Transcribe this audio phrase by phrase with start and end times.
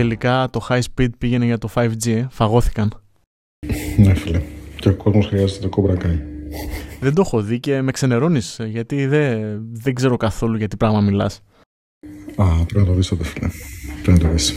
[0.00, 2.26] τελικά το high speed πήγαινε για το 5G, ε.
[2.30, 3.00] φαγώθηκαν.
[3.96, 4.42] Ναι, φίλε.
[4.76, 6.18] Και ο κόσμος χρειάζεται το Cobra Kai.
[7.00, 11.00] Δεν το έχω δει και με ξενερώνεις, γιατί δεν, δεν ξέρω καθόλου για τι πράγμα
[11.00, 11.42] μιλάς.
[12.36, 13.48] Α, πρέπει να το δεις τότε, φίλε.
[14.02, 14.54] Πρέπει να το δεις.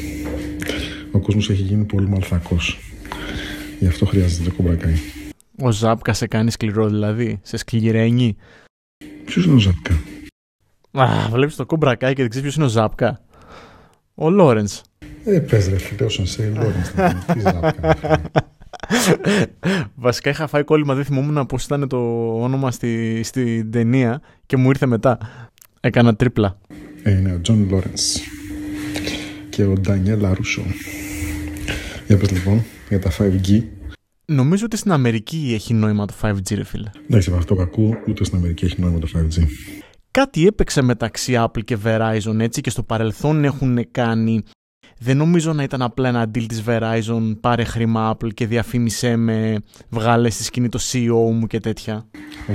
[1.12, 2.80] Ο κόσμος έχει γίνει πολύ μαλθακός.
[3.80, 4.96] Γι' αυτό χρειάζεται το Cobra Kai.
[5.62, 8.36] Ο Ζάπκα σε κάνει σκληρό δηλαδή, σε σκληραίνει.
[9.26, 9.94] Ποιος είναι ο Ζάπκα;
[10.92, 13.22] Α, βλέπεις το Cobra Kai και δεν ξέρεις ποιος είναι ο Ζάπκα.
[14.16, 14.82] Ο Λόρενς.
[15.26, 16.84] Ε, πες ρε φίλε, όσον σε Λόρεν.
[17.34, 17.96] Τι Ζάπκα.
[17.96, 19.46] φίλε.
[19.96, 21.98] Βασικά είχα φάει κόλλημα, δεν θυμόμουν πώς ήταν το
[22.42, 25.18] όνομα στη, στην ταινία και μου ήρθε μετά.
[25.80, 26.58] Έκανα τρίπλα.
[27.04, 28.20] Ε, είναι ο Τζον Λόρενς
[29.50, 30.62] και ο Ντανιέλ Λαρούσο.
[32.08, 33.64] Για πες λοιπόν για τα 5G.
[34.26, 36.90] Νομίζω ότι στην Αμερική έχει νόημα το 5G, ρε φίλε.
[37.10, 39.44] Εντάξει, με αυτό κακού, ούτε στην Αμερική έχει νόημα το 5G.
[40.12, 44.44] Κάτι έπαιξε μεταξύ Apple και Verizon έτσι και στο παρελθόν έχουν κάνει.
[45.04, 49.60] Δεν νομίζω να ήταν απλά ένα deal της Verizon πάρε χρήμα Apple και διαφήμισέ με
[49.90, 52.06] βγάλε στη σκηνή το CEO μου και τέτοια.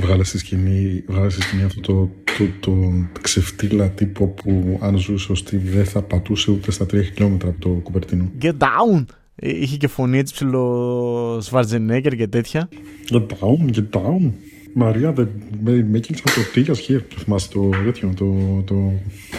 [0.00, 2.72] Βγάλε στη σκηνή, βγάλε στη σκηνή αυτό το, το, το,
[3.20, 7.60] ξεφτύλα τύπο που αν ζούσε ο Steve δεν θα πατούσε ούτε στα 3 χιλιόμετρα από
[7.60, 8.30] το Κουπερτίνο.
[8.42, 9.04] Get down!
[9.34, 12.68] Ε, Είχε και φωνή έτσι ψηλό Schwarzenegger και τέτοια.
[13.10, 14.30] Get down, get down.
[14.72, 15.28] Μαρία, δεν
[15.62, 17.00] με, με έκυνε το τι here.
[17.08, 18.62] Το θυμάσαι το τέτοιο, το...
[18.66, 18.92] το...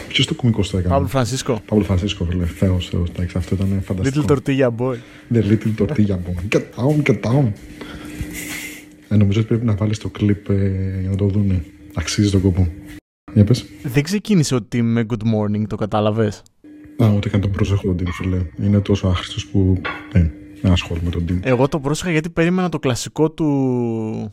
[0.08, 1.62] Ποιος το κομικός το έκανε; Παύλο Φρανσίσκο.
[1.66, 2.46] Παύλο Φρανσίσκο, φίλε.
[2.46, 3.10] Θεός, θεός.
[3.10, 4.26] Εντάξει, αυτό ήταν φανταστικό.
[4.28, 4.96] Little Tortilla Boy.
[5.34, 6.56] The little tortilla boy.
[6.56, 7.52] Get down, get down.
[9.10, 11.64] Ε, νομίζω ότι πρέπει να βάλεις το κλιπ ε, για να το δούνε.
[11.94, 12.68] Αξίζει τον κόπο.
[13.34, 13.66] Για πες.
[13.84, 16.44] Δεν ξεκίνησε ο team με Good Morning, το κατάλαβες;
[16.98, 18.46] Α, ούτε καν τον πρόσεχω τον Team, φίλε.
[18.64, 19.82] Είναι τόσο άχρηστος που
[20.14, 21.40] ναι, δεν ασχολούμαι με τον Team.
[21.42, 23.46] Εγώ το πρόσεχα γιατί περίμενα το κλασικό του.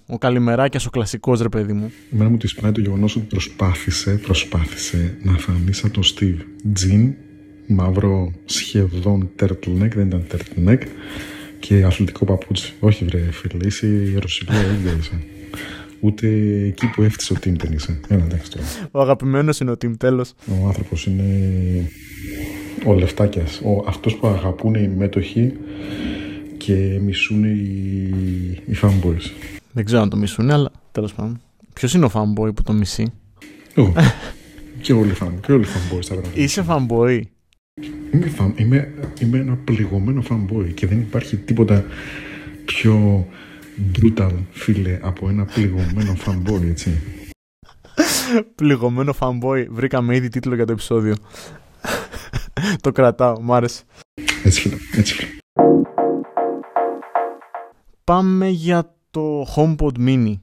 [0.06, 1.92] Ο Καλημεράκιας, ο κλασικός ρε παιδί μου.
[2.12, 6.38] Εμένα μου τη σπάει το γεγονός ότι προσπάθησε, προσπάθησε να φανεί σαν τον Steve.
[6.72, 7.14] Τζιν,
[7.66, 10.78] μαύρο σχεδόν turtleneck, δεν ήταν turtleneck,
[11.58, 12.74] και αθλητικό παπούτσι.
[12.80, 15.20] Όχι, βρε φίλε, είσαι η Ρωσιλία ίδια είσαι.
[16.00, 16.28] Ούτε
[16.66, 18.00] εκεί που έφτιασε ο Team δεν είσαι.
[18.08, 18.66] Έλα, εντάξει τώρα.
[18.90, 20.32] Ο αγαπημένος είναι ο team, τέλος.
[20.62, 21.24] Ο άνθρωπος είναι
[22.86, 23.62] ο λεφτάκιας.
[23.86, 25.52] Αυτός που αγαπούν οι μέτοχοι
[26.56, 27.58] και μισούν οι,
[28.66, 29.30] οι fanboys.
[29.72, 31.40] Δεν ξέρω αν το μισούν, αλλά τέλος πάντων.
[31.72, 33.12] Ποιος είναι ο fanboy που το μισεί;
[33.76, 33.92] Ω,
[34.80, 36.32] και όλοι οι fan- και όλοι οι fanboys θα γράφουν.
[36.34, 37.20] Είσαι fanboy;
[38.12, 41.84] Είμαι, fan, είμαι, είμαι ένα πληγωμένο fanboy και δεν υπάρχει τίποτα
[42.64, 43.26] πιο
[43.92, 46.90] brutal, φίλε, από ένα πληγωμένο fanboy, έτσι.
[48.54, 49.66] Πληγωμένο fanboy.
[49.70, 51.14] Βρήκαμε ήδη τίτλο για το επεισόδιο.
[52.82, 53.82] το κρατάω, μ' άρεσε.
[54.44, 55.28] Έτσι, φίλε, έτσι, φίλε.
[58.04, 60.34] Πάμε για το HomePod Mini.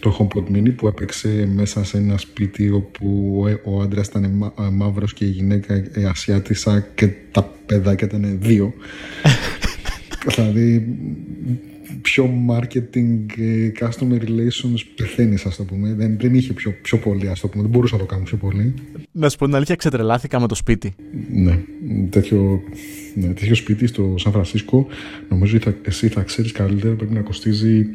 [0.00, 4.52] Το HomePod Mini που έπαιξε μέσα σε ένα σπίτι όπου ο, ο άντρας ήταν μα,
[4.58, 8.72] ε, μαύρος και η γυναίκα ε, ασιάτισα και τα παιδάκια ήταν δύο.
[10.26, 10.96] δηλαδή
[12.02, 15.94] πιο marketing ε, customer relations πεθαίνει ας το πούμε.
[15.94, 17.62] Δεν, δεν είχε πιο, πιο πολύ ας το πούμε.
[17.62, 18.74] Δεν μπορούσα να το κάνω πιο πολύ.
[19.12, 20.94] Να σου πω την αλήθεια, ξετρελάθηκα με το σπίτι.
[21.32, 21.58] ναι,
[22.10, 22.62] τέτοιο,
[23.14, 24.86] ναι, τέτοιο σπίτι στο Σαν Φρανσίσκο
[25.28, 27.86] νομίζω ότι θα, εσύ θα ξέρεις καλύτερα πρέπει να κοστίζει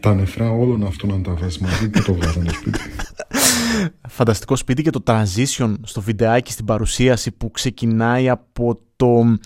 [0.00, 2.78] τα νεφρά όλων αυτών να τα βάζεις μαζί και το βγάζανε το σπίτι.
[4.08, 9.38] Φανταστικό σπίτι και το transition στο βιντεάκι στην παρουσίαση που ξεκινάει από το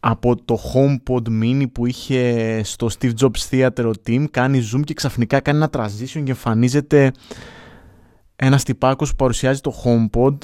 [0.00, 4.94] από το HomePod Mini που είχε στο Steve Jobs Theater ο Tim κάνει zoom και
[4.94, 7.12] ξαφνικά κάνει ένα transition και εμφανίζεται
[8.36, 10.36] ένας τυπάκος που παρουσιάζει το HomePod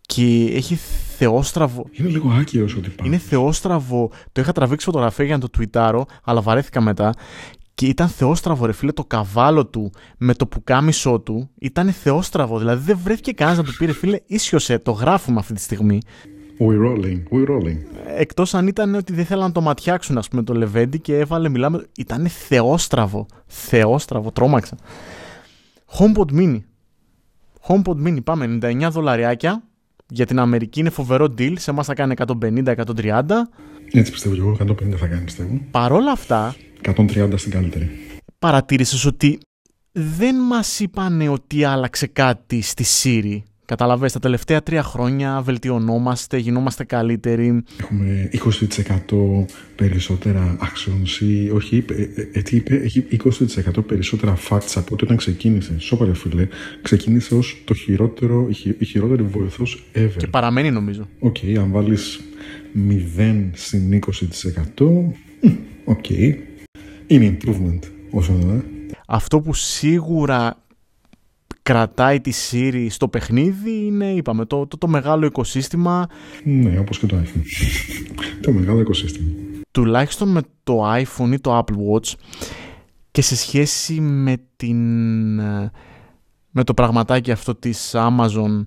[0.00, 0.78] και έχει
[1.16, 4.10] θεόστραβο είναι λίγο άκυρος ότι πάει είναι θεόστραβο.
[4.32, 7.14] Το είχα τραβήξει φωτογραφία για να το τουιτάρω, αλλά βαρέθηκα μετά.
[7.74, 12.58] Και ήταν θεόστραβο, ρε φίλε, το καβάλο του με το πουκάμισό του ήταν θεόστραβο.
[12.58, 16.00] Δηλαδή δεν βρέθηκε κανένας να του πει, ρε φίλε, ίσιοσε, το γράφουμε αυτή τη στιγμή.
[16.58, 17.76] We're rolling, we're rolling
[18.16, 21.48] Εκτός αν ήταν ότι δεν θέλαν να το ματιάξουν, ας πούμε, το Λεβέντι και έβαλε,
[21.48, 21.86] μιλάμε.
[21.98, 23.26] Ήταν θεόστραβο.
[23.46, 24.76] Θεόστραβο, τρόμαξα.
[25.98, 26.60] HomePod Mini.
[27.68, 29.62] HomePod Mini, πάμε 99 δολαριάκια.
[30.08, 31.52] Για την Αμερική είναι φοβερό deal.
[31.58, 33.22] Σε εμάς θα κάνει 150-130.
[33.92, 36.54] έτσι πιστεύω και εγώ 150 θα κάνει πιστεύω Παρόλα αυτά,
[36.96, 37.90] 130 στην καλύτερη
[38.44, 39.38] παρατήρησες ότι
[39.92, 43.38] δεν μας είπανε ότι άλλαξε κάτι στη Siri.
[43.66, 47.62] Καταλαβες, τα τελευταία τρία χρόνια βελτιωνόμαστε, γινόμαστε καλύτεροι.
[47.80, 49.44] Έχουμε 20%
[49.76, 55.04] περισσότερα actions ή όχι, είπε, ε, ε, τι είπε, έχει 20% περισσότερα facts από ό,τι
[55.04, 55.74] όταν ξεκίνησε.
[55.78, 56.48] Σώπα ρε φίλε,
[56.82, 60.16] ξεκίνησε ως το χειρότερο, η, χει- η χειρότερη βοηθός ever.
[60.16, 61.08] Και παραμένει νομίζω.
[61.18, 62.20] Οκ, αν βάλεις
[63.16, 64.84] 0 συν 20%,
[65.40, 65.48] μ,
[65.84, 66.10] οκ,
[67.06, 67.78] είναι improvement
[68.10, 68.62] όσο να είναι.
[69.06, 70.63] Αυτό που σίγουρα
[71.64, 76.06] κρατάει τη Siri στο παιχνίδι είναι, είπαμε, το, το, το μεγάλο οικοσύστημα.
[76.44, 77.42] Ναι, όπως και το iPhone.
[78.40, 79.28] το μεγάλο οικοσύστημα.
[79.70, 82.12] Τουλάχιστον με το iPhone ή το Apple Watch
[83.10, 84.78] και σε σχέση με, την,
[86.50, 88.66] με το πραγματάκι αυτό της Amazon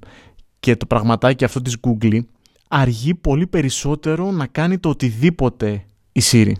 [0.60, 2.20] και το πραγματάκι αυτό της Google
[2.68, 6.54] αργεί πολύ περισσότερο να κάνει το οτιδήποτε η Siri.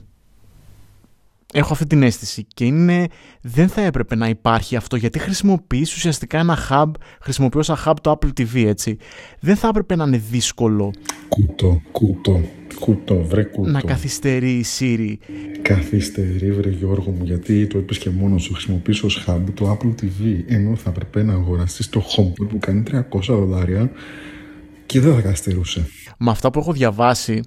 [1.54, 3.08] Έχω αυτή την αίσθηση και είναι,
[3.42, 6.92] δεν θα έπρεπε να υπάρχει αυτό γιατί χρησιμοποιείς ουσιαστικά ένα hub,
[7.22, 8.98] χρησιμοποιώς σαν hub το Apple TV έτσι.
[9.40, 10.94] Δεν θα έπρεπε να είναι δύσκολο.
[11.30, 12.42] Κούτο, κούτο,
[12.80, 13.70] κούτο, βρε κούτο.
[13.70, 15.16] Να καθυστερεί η Siri.
[15.62, 20.04] Καθυστερεί βρε Γιώργο μου γιατί το είπες και μόνος σου χρησιμοποιείς ως hub το Apple
[20.04, 23.92] TV ενώ θα έπρεπε να αγοραστείς το HomePod που κάνει 300 δολάρια
[24.86, 25.88] και δεν θα καθυστερούσε.
[26.18, 27.42] Με αυτά που έχω διαβάσει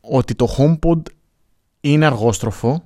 [0.00, 1.02] ότι το HomePod
[1.80, 2.84] είναι αργόστροφο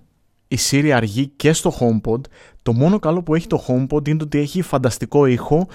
[0.49, 2.21] η Siri αργεί και στο HomePod.
[2.63, 5.69] Το μόνο καλό που έχει το HomePod είναι ότι έχει φανταστικό ήχο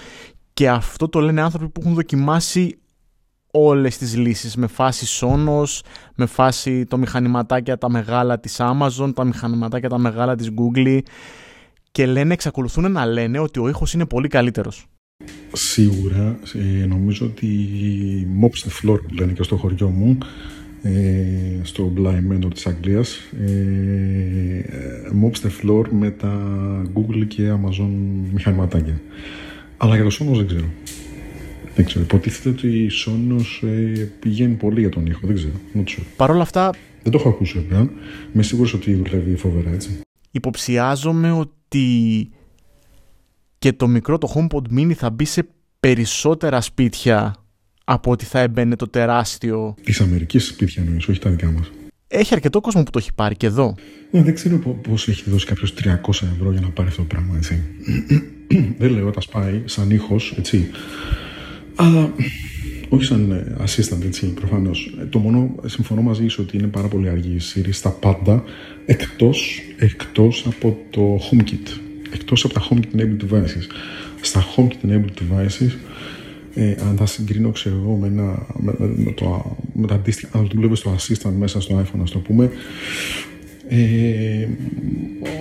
[0.53, 2.75] και αυτό το λένε άνθρωποι που έχουν δοκιμάσει
[3.51, 5.79] όλες τις λύσεις με φάση Sonos,
[6.15, 10.99] με φάση το μηχανηματάκια τα μεγάλα της Amazon, τα μηχανηματάκια τα μεγάλα της Google
[11.91, 14.85] και λένε, εξακολουθούν να λένε ότι ο ήχος είναι πολύ καλύτερος.
[15.51, 17.47] Σίγουρα, ε, νομίζω ότι
[18.41, 20.60] Mops the Floor που λένε και στο χωριό μου ε,
[21.63, 23.17] στο Blind Mentor της Αγγλίας.
[23.45, 24.61] Ε,
[25.23, 26.41] Mops the Floor με τα
[26.93, 27.89] Google και Amazon
[28.33, 29.01] μηχανηματάκια.
[29.77, 30.65] Αλλά για το Sonos δεν ξέρω.
[31.75, 35.27] Δεν ξέρω, υποτίθεται ότι η Sonos ε, πηγαίνει πολύ για τον ήχο,
[35.73, 36.69] δεν ξέρω, Παρ' όλα αυτά...
[37.03, 37.89] Δεν το έχω ακούσει βέβαια,
[38.33, 40.01] είμαι σίγουρος ότι δουλεύει φοβερά έτσι.
[40.31, 42.29] Υποψιάζομαι ότι
[43.57, 45.47] και το μικρό το HomePod Mini θα μπει σε
[45.79, 47.40] περισσότερα σπίτια
[47.91, 49.75] από ότι θα έμπαινε το τεράστιο.
[49.83, 51.71] Της Αμερικής σπίτια εννοείς, όχι τα δικά μας.
[52.07, 53.75] Έχει αρκετό κόσμο που το έχει πάρει και εδώ.
[54.11, 57.37] Ναι, δεν ξέρω πώς έχει δώσει κάποιος 300 ευρώ για να πάρει αυτό το πράγμα,
[57.37, 57.63] έτσι.
[58.79, 60.69] δεν λέω τα σπάει σαν ήχος, έτσι.
[61.75, 62.13] Αλλά
[62.89, 64.95] όχι σαν ε, assistant, έτσι, προφανώς.
[65.01, 68.43] Ε, το μόνο, συμφωνώ μαζί σου ότι είναι πάρα πολύ αργή η Siri στα πάντα,
[68.85, 71.79] εκτός εκτός από το HomeKit.
[72.13, 73.65] Εκτός από τα HomeKit Enabled Devices.
[74.21, 75.71] Στα HomeKit Enabled Devices
[76.53, 80.49] ε, αν τα συγκρίνω ξέρω εγώ με, ένα, με, με, το, με τα αντίστοιχα αν
[80.53, 82.51] δουλεύει στο assistant μέσα στο iPhone ας το πούμε.
[83.67, 84.47] Ε,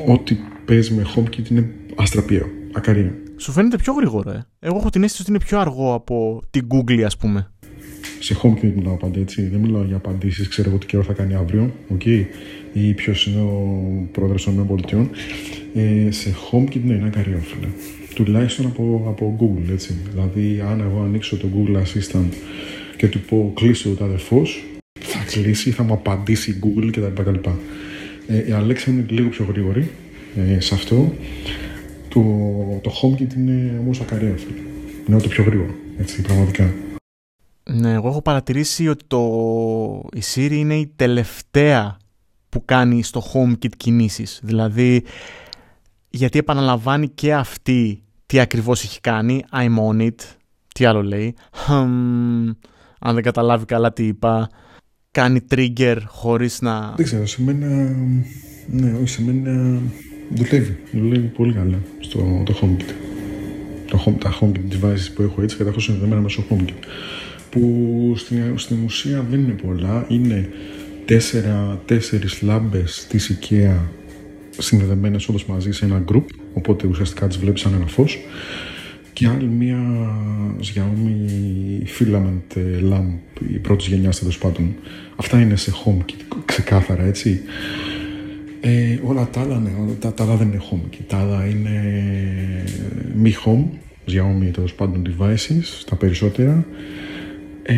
[0.07, 5.03] ό,τι παίζει με HomeKit είναι αστραπείο, ακαρία Σου φαίνεται πιο γρήγορο ε; Εγώ έχω την
[5.03, 7.51] αίσθηση ότι είναι πιο αργό από την Google ας πούμε.
[8.21, 9.43] Σε HomeKit μιλάω πάντα έτσι.
[9.43, 12.25] Δεν μιλάω για απαντήσεις, ξέρω εγώ τι καιρό θα κάνει αύριο, okay,
[12.73, 15.11] ή ποιος είναι ο πρόεδρος των ΗΠΑ.
[15.75, 17.69] Ε, σε HomeKit ναι, είναι ακαρίο, φίλε
[18.25, 19.97] τουλάχιστον από, από Google, έτσι.
[20.11, 22.33] Δηλαδή, αν εγώ ανοίξω το Google Assistant
[22.97, 24.65] και του πω κλείσει το τάδε φως,
[25.01, 27.51] θα κλείσει, θα μου απαντήσει η Google κτλ.
[28.27, 29.91] Ε, η Alexa είναι λίγο πιο γρήγορη
[30.37, 31.13] ε, σε αυτό.
[32.09, 32.21] Το,
[32.83, 34.35] το HomeKit είναι όμως ακαραίο,
[35.09, 36.75] Είναι το πιο γρήγορο, έτσι, πραγματικά.
[37.71, 39.19] Ναι, εγώ έχω παρατηρήσει ότι το...
[40.13, 41.97] η Siri είναι η τελευταία
[42.49, 44.41] που κάνει στο HomeKit κινήσεις.
[44.43, 45.03] Δηλαδή,
[46.11, 50.15] γιατί επαναλαμβάνει και αυτή τι ακριβώς έχει κάνει, I'm on it,
[50.75, 51.35] τι άλλο λέει,
[52.99, 54.51] αν δεν καταλάβει καλά τι είπα,
[55.11, 56.93] κάνει trigger χωρίς να...
[56.97, 57.67] Δεν ξέρω, σε μένα,
[58.67, 59.81] ναι, όχι, σε μένα
[60.35, 62.93] δουλεύει, δουλεύει πολύ καλά στο το HomeKit.
[63.87, 66.85] Το home, τα HomeKit devices που έχω έτσι και τα έχω συνδεδεμένα μέσω HomeKit
[67.51, 70.49] που στην, στην ουσία δεν είναι πολλά, είναι
[71.05, 73.77] τέσσερα, τέσσερις λάμπες της IKEA
[74.59, 78.19] συνδεδεμένες όλες μαζί σε ένα group οπότε ουσιαστικά τις βλέπεις σαν ένα φως.
[79.13, 79.79] Και άλλη μία
[80.61, 82.59] Xiaomi filament
[82.93, 84.75] lamp η πρώτης γενιάς τέλος πάντων.
[85.17, 87.41] Αυτά είναι σε home kit ξεκάθαρα έτσι.
[88.61, 91.05] Ε, όλα τα άλλα ναι, όλα τα, τα άλλα δεν είναι home kit.
[91.07, 91.85] Τα άλλα είναι
[93.23, 93.65] Mi Home
[94.07, 96.67] Xiaomi τέλος πάντων devices τα περισσότερα.
[97.63, 97.75] Ε,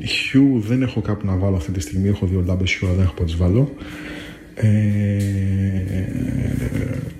[0.00, 2.08] Hue δεν έχω κάπου να βάλω αυτή τη στιγμή.
[2.08, 3.74] Έχω δύο λάμπες Hue αλλά δεν έχω που τις βάλω.
[3.78, 4.23] ε,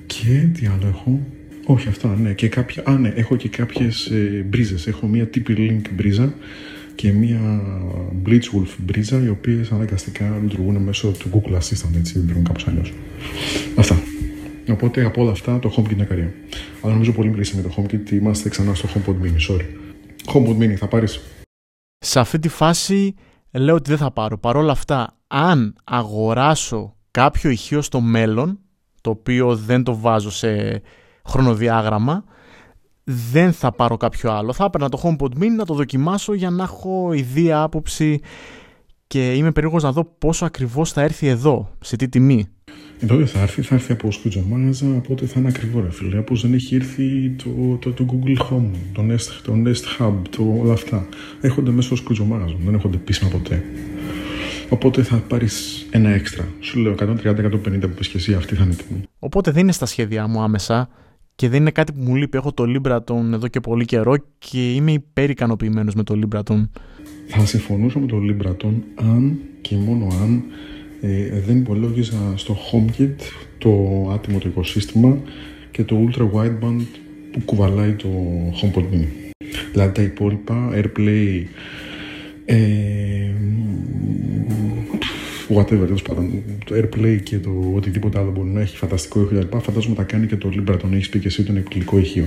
[0.07, 1.21] και τι άλλο έχω;
[1.67, 2.33] Όχι, αυτά, ναι.
[2.33, 4.87] Και κάποια, α, ναι, έχω και κάποιες ε, μπρίζες.
[4.87, 6.35] Έχω μία TP-Link μπρίζα
[6.95, 7.63] και μία
[8.27, 12.93] Blitzwolf μπρίζα, οι οποίες αναγκαστικά λειτουργούν μέσω του Google Assistant, έτσι, δεν λειτουργούν κάπως αλλιώς.
[13.77, 14.03] Αυτά.
[14.71, 16.33] Οπότε από όλα αυτά το HomeKit είναι καρία.
[16.83, 19.65] Αλλά νομίζω πολύ μιλήσαμε με το HomeKit, είμαστε ξανά στο HomePod Mini, sorry.
[20.33, 21.21] HomePod Mini, θα πάρεις.
[21.99, 23.15] Σε αυτή τη φάση
[23.53, 24.39] λέω ότι δεν θα πάρω.
[24.39, 28.59] Παρ' όλα αυτά, αν αγοράσω κάποιο ηχείο στο μέλλον,
[29.01, 30.83] το οποίο δεν το βάζω σε
[31.25, 32.25] χρονοδιάγραμμα,
[33.05, 34.53] δεν θα πάρω κάποιο άλλο.
[34.53, 38.21] Θα έπαιρνα το HomePod Mini να το δοκιμάσω για να έχω ιδία άποψη
[39.07, 42.47] και είμαι περίεργος να δω πόσο ακριβώς θα έρθει εδώ, σε τι τιμή.
[43.01, 46.19] Εδώ δεν θα έρθει, θα έρθει από Scrooge Μάγαζα, οπότε θα είναι ακριβό ρε φίλε.
[46.19, 50.59] Όπως δεν έχει έρθει το, το, το Google Home, το Nest, το Nest Hub, το,
[50.63, 51.07] όλα αυτά.
[51.41, 53.65] Έχονται μέσα στο Scrooge Μάγαζα, δεν έχονται επίσημα ποτέ.
[54.75, 56.49] Οπότε θα πάρεις ένα έξτρα.
[56.61, 59.03] Σου λέω 130-150 που πεις και εσύ, αυτή θα είναι η τιμή.
[59.19, 60.89] Οπότε δεν είναι στα σχέδιά μου άμεσα
[61.35, 62.37] και δεν είναι κάτι που μου λείπει.
[62.37, 66.69] Έχω το Libraton εδώ και πολύ καιρό και είμαι υπερικανοποιημένος με το Libraton.
[67.27, 70.43] Θα συμφωνούσα με το Libraton αν και μόνο αν
[71.01, 73.15] ε, δεν υπολόγιζα στο HomeKit
[73.59, 73.71] το
[74.13, 75.19] άτιμο το οικοσύστημα
[75.71, 76.81] και το Ultra Wideband
[77.33, 78.09] που κουβαλάει το
[78.63, 79.31] HomePod Mini.
[79.73, 81.43] Δηλαδή τα υπόλοιπα, AirPlay,
[82.45, 82.55] ε,
[85.49, 89.61] whatever, τέλος πάντων, το AirPlay και το οτιδήποτε άλλο μπορεί να έχει φανταστικό ήχο κλπ.
[89.61, 92.25] Φαντάζομαι τα κάνει και το Libra, τον έχεις πει και εσύ, τον εκπληκτικό ηχείο.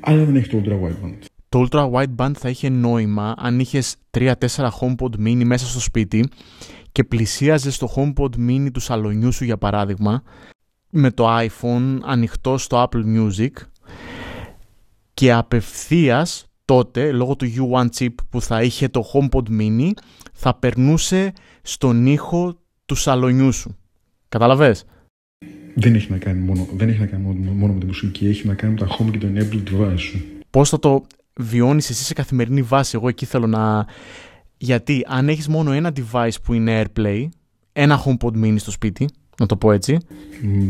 [0.00, 1.18] Αλλά δεν έχει το Ultra Wideband.
[1.48, 4.32] Το Ultra Wideband θα είχε νόημα αν είχες 3-4
[4.80, 6.28] HomePod mini μέσα στο σπίτι
[6.92, 10.22] και πλησίαζες στο HomePod mini του σαλονιού σου για παράδειγμα
[10.90, 13.50] με το iPhone ανοιχτό στο Apple Music
[15.14, 19.90] και απευθείας τότε λόγω του U1 chip που θα είχε το HomePod mini
[20.40, 23.76] θα περνούσε στον ήχο του σαλονιού σου.
[24.28, 24.84] Καταλαβες;
[25.74, 28.46] Δεν έχει να κάνει μόνο, δεν έχει να κάνει μόνο, μόνο με τη μουσική, έχει
[28.46, 30.20] να κάνει με τα home και το enabled device σου.
[30.50, 31.06] Πώς θα το
[31.40, 33.86] βιώνεις εσύ σε καθημερινή βάση, εγώ εκεί θέλω να...
[34.58, 37.28] Γιατί αν έχεις μόνο ένα device που είναι AirPlay,
[37.72, 39.98] ένα HomePod mini στο σπίτι, να το πω έτσι.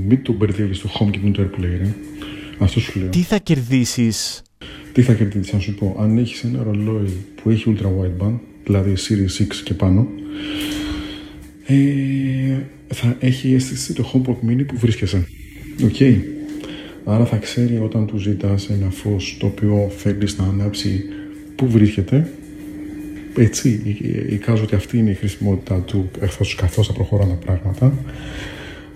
[0.07, 1.95] Μην το μπερδεύεις το home και το AirPlay, ρε.
[2.59, 3.09] Αυτό σου λέω.
[3.09, 4.43] Τι θα κερδίσεις;
[4.93, 5.97] Τι θα κερδίσεις, να σου πω.
[5.99, 10.09] Αν έχεις ένα ρολόι που έχει ultra wideband, δηλαδή Series 6 και πάνω,
[11.67, 11.75] ε,
[12.89, 15.29] θα έχει αίσθηση το HomePod Mini που βρίσκεσαι.
[15.85, 15.91] OK.
[15.99, 16.17] Okay.
[17.05, 21.05] Άρα θα ξέρει όταν του ζητάς ένα φως το οποίο θέλεις να ανάψει
[21.57, 22.31] που βρίσκεται.
[23.37, 23.97] Έτσι,
[24.29, 26.11] εικάζω ότι αυτή είναι η χρησιμότητά του
[26.57, 27.93] καθώς θα προχωράνε πράγματα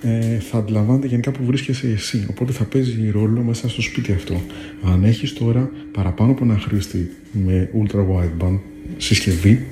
[0.03, 2.27] ε, θα αντιλαμβάνεται γενικά που βρίσκεσαι εσύ.
[2.31, 4.41] Οπότε θα παίζει ρόλο μέσα στο σπίτι αυτό.
[4.85, 8.59] Αν έχεις τώρα παραπάνω από ένα χρήστη με ultra wideband
[8.97, 9.67] συσκευή,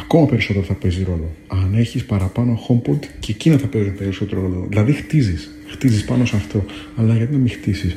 [0.00, 1.30] ακόμα περισσότερο θα παίζει ρόλο.
[1.46, 4.66] Αν έχεις παραπάνω HomePod και εκείνα θα παίζουν περισσότερο ρόλο.
[4.68, 5.50] Δηλαδή χτίζεις.
[5.66, 6.64] Χτίζεις πάνω σε αυτό.
[6.96, 7.96] Αλλά γιατί να μην χτίσεις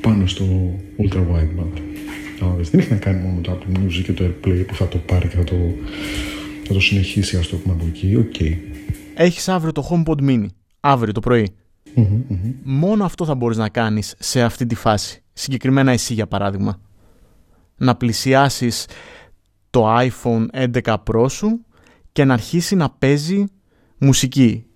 [0.00, 1.80] πάνω στο ultra wideband;
[2.70, 5.28] Δεν έχει να κάνει μόνο το Apple Music και το AirPlay που θα το πάρει
[5.28, 5.56] και θα το,
[6.64, 8.16] θα το συνεχίσει, ας το πούμε από εκεί.
[8.16, 8.34] OK.
[8.38, 8.56] Okay
[9.16, 10.46] έχεις αύριο το HomePod Mini,
[10.80, 11.54] αύριο το πρωι
[12.62, 15.22] Μόνο αυτό θα μπορείς να κάνεις σε αυτή τη φάση.
[15.32, 16.80] Συγκεκριμένα εσύ για παράδειγμα.
[17.76, 18.86] Να πλησιάσεις
[19.70, 21.64] το iPhone 11 Pro σου
[22.12, 23.44] και να αρχίσει να παίζει
[23.98, 24.66] μουσική.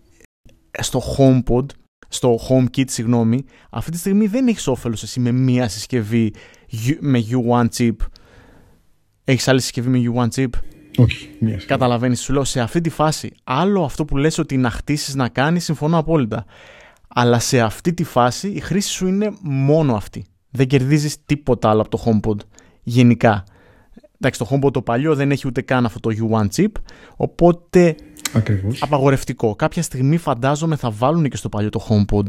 [0.81, 1.67] Στο HomePod,
[2.09, 6.33] στο HomeKit, συγγνώμη, αυτή τη στιγμή δεν έχεις όφελος εσύ με μία συσκευή
[7.01, 7.97] με U1 chip.
[9.25, 10.49] Έχεις άλλη συσκευή με U1 chip;
[10.97, 13.33] Όχι, μία Καταλαβαίνεις, σου λέω σε αυτή τη φάση.
[13.45, 16.45] Άλλο αυτό που λες ότι να χτίσεις να κάνεις, συμφωνώ απόλυτα.
[17.09, 20.25] Αλλά σε αυτή τη φάση η χρήση σου είναι μόνο αυτή.
[20.51, 22.37] Δεν κερδίζεις τίποτα άλλο από το HomePod.
[22.83, 23.45] Γενικά.
[24.21, 26.73] Εντάξει, το HomePod το παλιό δεν έχει ούτε καν αυτό το U1 chip.
[27.17, 27.95] Οπότε.
[28.33, 28.83] Ακριβώς.
[28.83, 29.55] Απαγορευτικό.
[29.55, 32.27] Κάποια στιγμή φαντάζομαι θα βάλουν και στο παλιό το HomePod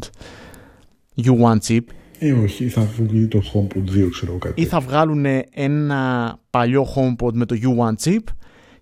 [1.25, 1.83] U1 chip
[2.23, 4.61] ε, όχι, θα βγει το HomePod 2, ξέρω κάτι.
[4.61, 8.23] Ή θα βγάλουν ένα παλιό HomePod με το U1 chip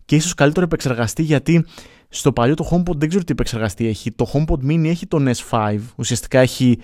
[0.06, 1.66] και ίσως καλύτερο επεξεργαστή γιατί
[2.10, 4.12] στο παλιό το HomePod δεν ξέρω τι επεξεργαστή έχει.
[4.12, 6.80] Το HomePod Mini έχει το S5, ουσιαστικά έχει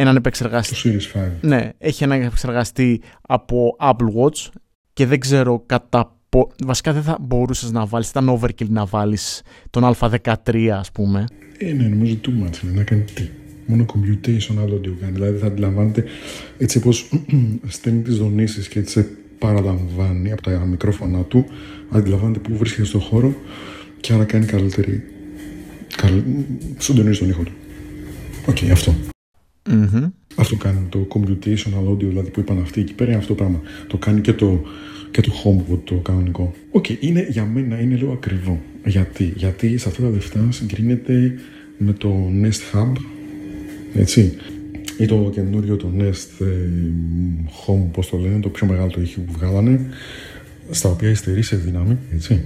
[0.00, 0.74] έναν επεξεργαστή.
[0.74, 1.30] Το Series 5.
[1.40, 4.48] Ναι, έχει έναν επεξεργαστή από Apple Watch
[4.92, 6.50] και δεν ξέρω κατά πο...
[6.64, 11.24] Βασικά δεν θα μπορούσες να βάλεις, ήταν overkill να βάλεις τον Α13, ας πούμε.
[11.58, 13.28] Ε, ναι, νομίζω too much είναι να κάνει τι.
[13.66, 15.12] Μόνο computation audio κάνει.
[15.12, 16.04] Δηλαδή θα αντιλαμβάνεται
[16.58, 16.90] έτσι όπω
[17.76, 19.06] στέλνει τις δονήσεις και έτσι
[19.38, 21.44] παραλαμβάνει από τα μικρόφωνα του,
[21.90, 23.34] αντιλαμβάνεται πού βρίσκεται στον χώρο
[24.00, 25.02] και άρα κάνει καλύτερη.
[25.96, 26.22] Καλ...
[26.78, 27.52] Συντονίζει τον ήχο του.
[28.46, 28.94] OK, okay, αυτό.
[29.66, 30.10] Mm-hmm.
[30.36, 33.60] Αυτό κάνει το computational audio, δηλαδή που είπαν αυτοί εκεί πέρα, είναι αυτό το πράγμα.
[33.86, 34.62] Το κάνει και το,
[35.10, 36.54] και το HomePod το κανονικό.
[36.70, 38.60] OK, okay, είναι, για μένα είναι λίγο ακριβό.
[38.84, 41.34] Γιατί, Γιατί σε αυτά τα λεφτά συγκρίνεται
[41.78, 42.92] με το Nest Hub,
[43.94, 44.36] έτσι,
[44.98, 46.46] ή το καινούριο το Nest ε,
[47.66, 49.80] Home, πώς το λένε, το πιο μεγάλο το ήχο που βγάλανε,
[50.70, 52.44] στα οποία υστερεί σε δύναμη, έτσι.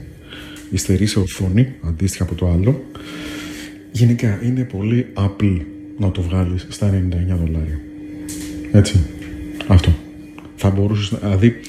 [0.70, 2.84] Υστερεί σε οθόνη, αντίστοιχα από το άλλο.
[3.92, 5.66] Γενικά είναι πολύ απλή
[5.98, 7.80] να το βγάλεις στα 99 δολάρια.
[8.72, 9.00] Έτσι.
[9.66, 9.92] Αυτό.
[10.56, 11.60] Θα μπορούσες, δηλαδή,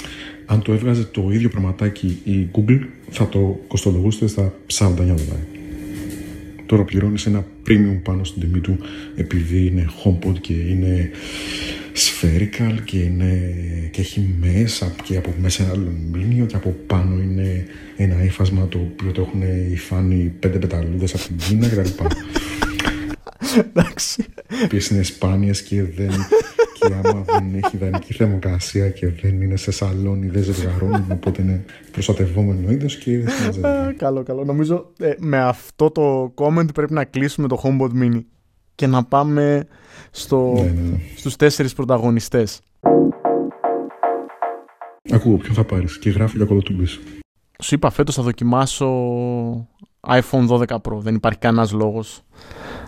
[0.46, 2.79] αν το έβγαζε το ίδιο πραγματάκι η Google,
[3.10, 5.48] θα το κοστολογούσε στα 49 δολάρια.
[6.65, 8.77] Τώρα πληρώνεις ένα premium πάνω στην τιμή του
[9.15, 11.10] επειδή είναι HomePod και είναι
[11.94, 13.53] spherical και, είναι,
[13.91, 17.65] και έχει μέσα και από μέσα ένα αλουμίνιο και από πάνω είναι
[17.98, 19.41] ένα ύφασμα το οποίο το έχουν
[19.72, 22.03] υφάνει πέντε πεταλούδες από την Κίνα κτλ.
[23.54, 24.25] Εντάξει.
[24.64, 26.10] Οποίες είναι σπάνιες και δεν
[26.80, 31.66] και άμα δεν έχει ιδανική θερμοκρασία και δεν είναι σε σαλόνι δεν ζευγαρώνουν οπότε είναι
[31.92, 33.96] προστατευόμενο είδος και δεν συμμαζεύεται.
[33.98, 34.44] καλό, καλό.
[34.44, 38.20] Νομίζω ε, με αυτό το comment πρέπει να κλείσουμε το HomePod Mini
[38.75, 39.68] και να πάμε
[40.12, 40.98] στο, Ναι, ναι, ναι.
[41.16, 42.62] στους τέσσερις πρωταγωνιστές.
[45.12, 47.00] Ακούω ποιον θα πάρεις; Και γράφει για κολοτούμπης.
[47.64, 48.88] Σου είπα φέτος θα δοκιμάσω
[50.08, 50.98] iPhone 12 Pro.
[50.98, 52.85] Δεν υπάρχει κανένας λόγος Ν-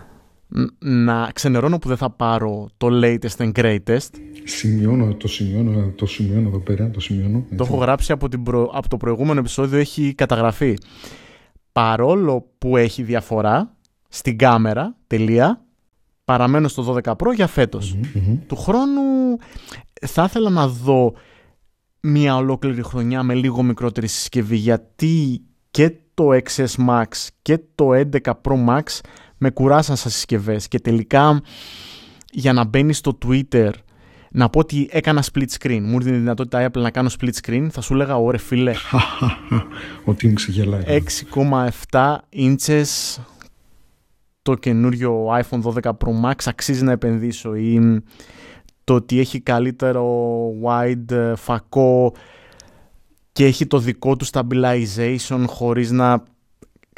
[0.78, 4.08] να ξενερώνω που δεν θα πάρω το latest and greatest.
[4.44, 7.38] Σημειώνω, το σημειώνω, το σημειώνω εδώ πέρα, το σημειώνω.
[7.38, 7.64] Το έτσι.
[7.72, 10.78] έχω γράψει από, την προ- από το προηγούμενο επεισόδιο, έχει καταγραφεί.
[11.72, 13.76] Παρόλο που έχει διαφορά
[14.08, 15.64] στην κάμερα, τελεία,
[16.24, 17.94] παραμένω στο 12 Pro για φέτος.
[17.94, 18.38] Μμμ, μμμ.
[18.46, 19.00] Του χρόνου
[20.06, 21.12] θα ήθελα να δω
[22.00, 27.06] μια ολόκληρη χρονιά με λίγο μικρότερη συσκευή γιατί και το XS Max
[27.42, 28.82] και το 11 Pro Max
[29.38, 31.40] με κουράσαν σαν συσκευές και τελικά
[32.30, 33.70] για να μπαίνει στο Twitter
[34.30, 35.80] να πω ότι έκανα split screen.
[35.82, 37.66] Μου ήρθε η δυνατότητα η Apple να κάνω split screen.
[37.70, 38.72] Θα σου έλεγα, ωραία φίλε,
[40.08, 40.82] Ο Tim ξεγελάει.
[41.90, 43.18] 6,7 inches
[44.42, 48.02] το καινούριο iPhone 12 Pro Max αξίζει να επενδύσω ή
[48.84, 50.06] το ότι έχει καλύτερο
[50.64, 52.12] wide ε, φακό
[53.32, 56.22] και έχει το δικό του stabilization χωρίς να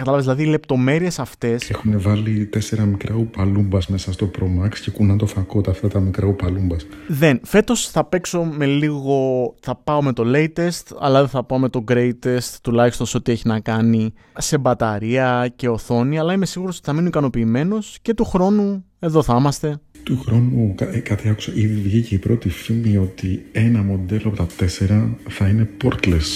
[0.00, 4.90] κατάλαβες δηλαδή οι λεπτομέρειες αυτές Έχουν βάλει τέσσερα μικρά ουπαλούμπας μέσα στο Pro Max και
[4.90, 6.87] κουνάνε το φακό τα αυτά τα μικρά ουπαλούμπας.
[7.09, 9.14] δεν φέτος θα παίξω με λίγο
[9.61, 13.33] θα πάω με το latest αλλά δεν θα πάω με το greatest τουλάχιστον σε ό,τι
[13.33, 18.14] έχει να κάνει σε μπαταρία και οθόνη αλλά είμαι σίγουρος ότι θα μείνω ικανοποιημένος και
[18.14, 22.49] του χρόνου εδώ θα είμαστε Του χρόνου, κα- ε, κάτι άκουσα, ήδη βγήκε η πρώτη
[22.49, 26.28] φήμη ότι ένα μοντέλο από τα τέσσερα θα είναι portless.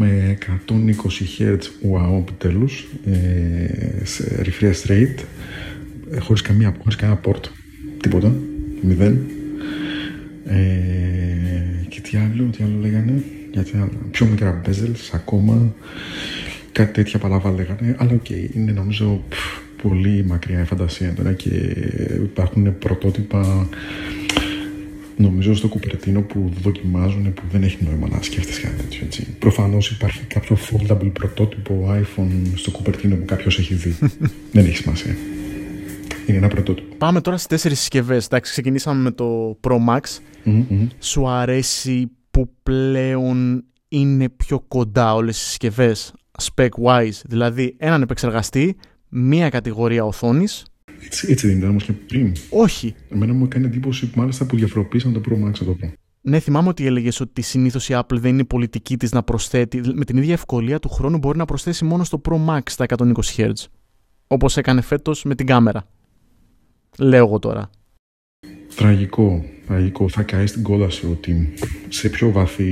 [0.00, 0.72] Με 120
[1.38, 1.58] Hz
[1.92, 5.24] wow επιτέλους, ε, σε refresh rate,
[6.10, 7.40] ε, χωρίς, καμία, χωρίς κανένα port,
[8.00, 8.34] τίποτα,
[8.82, 9.18] μηδέν.
[10.46, 10.56] Ε,
[11.88, 15.74] και τι άλλο, τι άλλο λέγανε, γιατί άλλο, πιο μικρά bezels ακόμα,
[16.72, 21.50] κάτι τέτοια παλαβά λέγανε, αλλά οκ, είναι νομίζω πφ, πολύ μακριά η φαντασία τώρα και
[22.22, 23.68] υπάρχουν πρωτότυπα
[25.18, 29.36] νομίζω στο Κουπερτίνο που δοκιμάζουν που δεν έχει νόημα να σκέφτεσαι κάτι τέτοιο έτσι.
[29.38, 33.96] Προφανώς υπάρχει κάποιο foldable πρωτότυπο iPhone στο Κουπερτίνο που κάποιος έχει δει.
[34.52, 35.16] δεν έχει σημασία.
[36.26, 36.94] Είναι ένα πρωτότυπο.
[36.98, 38.26] Πάμε τώρα στις τέσσερις συσκευές.
[38.26, 40.00] Εντάξει, ξεκινήσαμε με το Pro Max.
[40.44, 40.86] Μμμ, μμμ.
[40.98, 47.20] Σου αρέσει που πλέον είναι πιο κοντά όλες οι συσκευές spec-wise.
[47.24, 48.76] Δηλαδή έναν επεξεργαστή,
[49.08, 50.64] μία κατηγορία οθόνης.
[51.04, 52.32] Έτσι, έτσι δεν ήταν όμως και πριν.
[52.50, 52.94] Όχι.
[53.08, 55.88] Εμένα μου έκανε εντύπωση που μάλιστα που διαφοροποίησαν το Pro Max από το Pro.
[56.20, 59.80] Ναι, θυμάμαι ότι έλεγες ότι συνήθως η Apple δεν είναι πολιτική της να προσθέτει.
[59.94, 63.12] Με την ίδια ευκολία του χρόνου μπορεί να προσθέσει μόνο στο Pro Max τα 120
[63.36, 63.52] Hz.
[64.26, 65.88] Όπως έκανε φέτος με την κάμερα.
[66.98, 67.70] Λέω εγώ τώρα.
[68.74, 70.08] Τραγικό, τραγικό.
[70.08, 71.46] Θα καεί στην κόλαση ο Tim.
[71.88, 72.70] Σε πιο βαθύ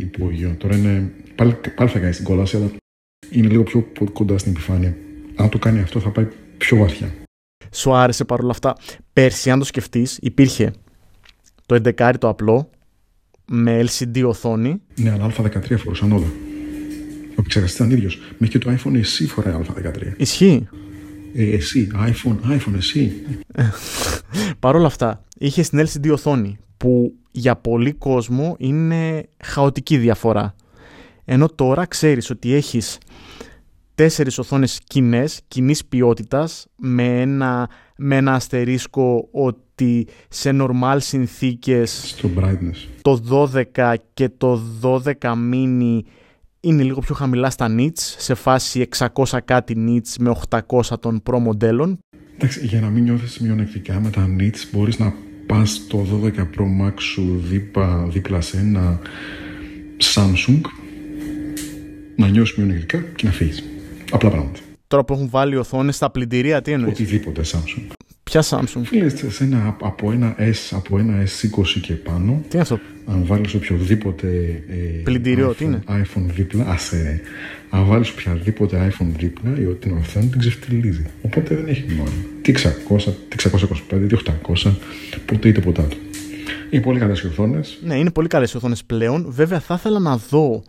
[0.00, 0.54] υπόγειο.
[0.58, 1.12] Τώρα είναι.
[1.34, 2.70] Πάλι, πάλι θα καεί στην κόλαση, αλλά
[3.30, 4.96] είναι λίγο πιο κοντά στην επιφάνεια.
[5.36, 6.26] Αν το κάνει αυτό, θα πάει
[6.58, 7.14] πιο βαθιά.
[7.72, 8.76] Σου άρεσε παρόλα αυτά.
[9.12, 10.72] Πέρσι, αν το σκεφτείς, υπήρχε
[11.66, 12.70] το 11 το απλό
[13.50, 14.80] με LCD οθόνη.
[14.94, 16.26] Ναι, αλλά Α13 φορούσαν όλα.
[17.28, 18.18] Ο επεξεργαστή ήταν ίδιος.
[18.38, 20.12] Μέχρι και το iPhone εσύ φοράει Α13.
[20.16, 20.68] Ισχύει.
[21.34, 23.12] Ε, εσύ, iPhone, iPhone, εσύ.
[24.60, 30.54] Παρ' όλα αυτά, είχε την LCD οθόνη που για πολύ κόσμο είναι χαοτική διαφορά.
[31.24, 32.98] Ενώ τώρα ξέρεις ότι έχεις
[33.98, 42.30] τέσσερις οθόνες κοινέ, κοινής ποιότητας, με ένα, με ένα αστερίσκο ότι σε normal συνθήκες Στο
[42.36, 42.88] brightness.
[43.02, 43.20] το
[43.76, 46.00] 12 και το 12 mini
[46.60, 51.38] είναι λίγο πιο χαμηλά στα nits, σε φάση 600 κάτι nits με 800 των Pro
[51.38, 51.98] μοντέλων.
[52.34, 55.14] Εντάξει, για να μην νιώθεις μειονεκτικά με τα nits, μπορείς να
[55.46, 58.98] πας το 12 Pro Max σου δίπα, δίπλα σε ένα
[60.14, 60.60] Samsung,
[62.16, 63.62] να νιώσεις μειονεκτικά και να φύγεις.
[64.10, 64.58] Απλά πράγματα.
[64.86, 67.82] Τώρα που έχουν βάλει οθόνες στα πλυντηρία, τι εννοείς; Οτιδήποτε Samsung.
[68.22, 72.62] Ποια Samsung; Φίλε, σε ένα, από ένα S, από ένα S20 και πάνω, Τι είναι
[72.62, 74.26] αυτό; αν βάλεις οποιοδήποτε
[74.68, 77.20] ε, Πλυντήριο, iPhone, τι είναι; iPhone δίπλα, άσε,
[77.70, 81.04] αν βάλεις οποιαδήποτε iPhone δίπλα, η την οθόνη την ξεφτιλίζει.
[81.22, 82.10] Οπότε δεν έχει νόημα.
[82.42, 83.50] Τι 600, τι
[83.90, 84.16] 625, τι
[84.64, 84.72] 800,
[85.26, 85.92] ποτέ ή τίποτα άλλο.
[86.70, 87.78] Είναι πολύ καλές οι οθόνες.
[87.82, 89.26] Ναι, είναι πολύ καλές οι οθόνες πλέον.
[89.28, 90.62] Βέβαια θα ήθελα να δω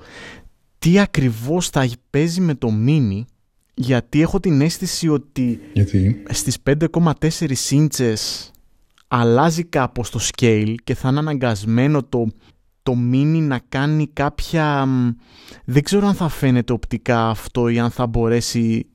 [0.79, 3.23] τι ακριβώς θα παίζει με το mini
[3.73, 8.51] γιατί έχω την αίσθηση ότι Γιατί; στις 5,4 ίντσες
[9.07, 12.27] αλλάζει κάπως το scale και θα είναι αναγκασμένο το,
[12.83, 14.87] το mini να κάνει κάποια...
[15.65, 18.85] Δεν ξέρω αν θα φαίνεται οπτικά αυτό ή αν θα μπορέσει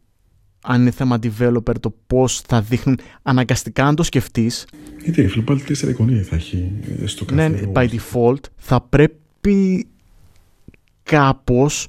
[0.63, 2.99] αν είναι θέμα developer το πώς θα δείχνουν.
[3.23, 4.67] Αναγκαστικά αν το σκεφτείς
[5.03, 9.87] Γιατί η πάλι τέσσερα εικονία θα έχει ε, στο κάθε Ναι, by default θα πρέπει
[11.05, 11.89] κάπως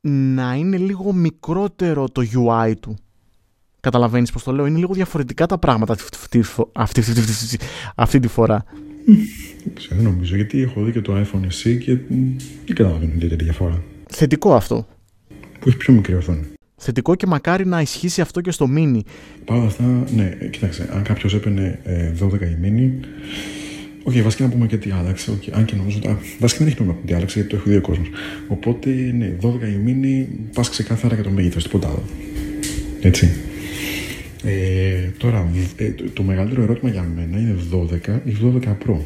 [0.00, 2.96] να είναι λίγο μικρότερο το UI του.
[3.80, 7.02] Καταλαβαίνεις πώς το λέω; Είναι λίγο διαφορετικά τα πράγματα αυτή, αυτή, αυτή,
[7.94, 8.64] αυτή τη φορά.
[9.64, 11.98] Δεν ξέρω, νομίζω, γιατί έχω δει και το iPhone SE και
[12.66, 13.82] δεν καταλαβαίνω ιδιαίτερη διαφορά.
[14.10, 14.86] Θετικό αυτό.
[15.60, 16.44] Που έχει πιο μικρή οθόνη.
[16.76, 19.00] Θετικό και μακάρι να ισχύσει αυτό και στο Mini.
[19.44, 23.04] Παρ' αυτά, ναι, κοιτάξτε, αν κάποιος έπαιρνε ε, 12 ή Mini,
[24.08, 25.32] Ok, okay, βασικά να πούμε και τι άλλαξε.
[25.32, 26.16] Okay, αν και νομίζω ότι.
[26.38, 28.08] Βασικά δεν έχει νόημα τι άλλαξε, γιατί το έχει δει ο κόσμος.
[28.48, 32.02] Οπότε, ναι, 12 η μήνυ, πας ξεκάθαρα για το μέγεθος, τίποτα άλλο.
[33.00, 33.30] Έτσι.
[34.44, 38.96] Ε, τώρα, ε, το, το, μεγαλύτερο ερώτημα για μένα είναι 12 ή 12 Pro.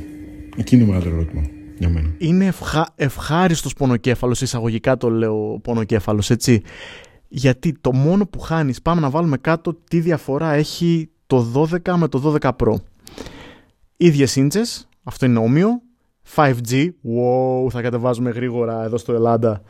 [0.56, 1.42] Εκεί είναι το μεγαλύτερο ερώτημα
[1.78, 2.08] για μένα.
[2.18, 6.62] Είναι ευχα, ευχάριστος πονοκέφαλος, εισαγωγικά το λέω πονοκέφαλος, έτσι.
[7.28, 12.08] Γιατί το μόνο που χάνεις, πάμε να βάλουμε κάτω τι διαφορά έχει το 12 με
[12.08, 12.74] το 12 Pro.
[13.96, 15.82] Ίδιες ίντσες, αυτό είναι όμοιο.
[16.34, 19.62] 5G, wow, θα κατεβάζουμε γρήγορα εδώ στο Ελλάδα.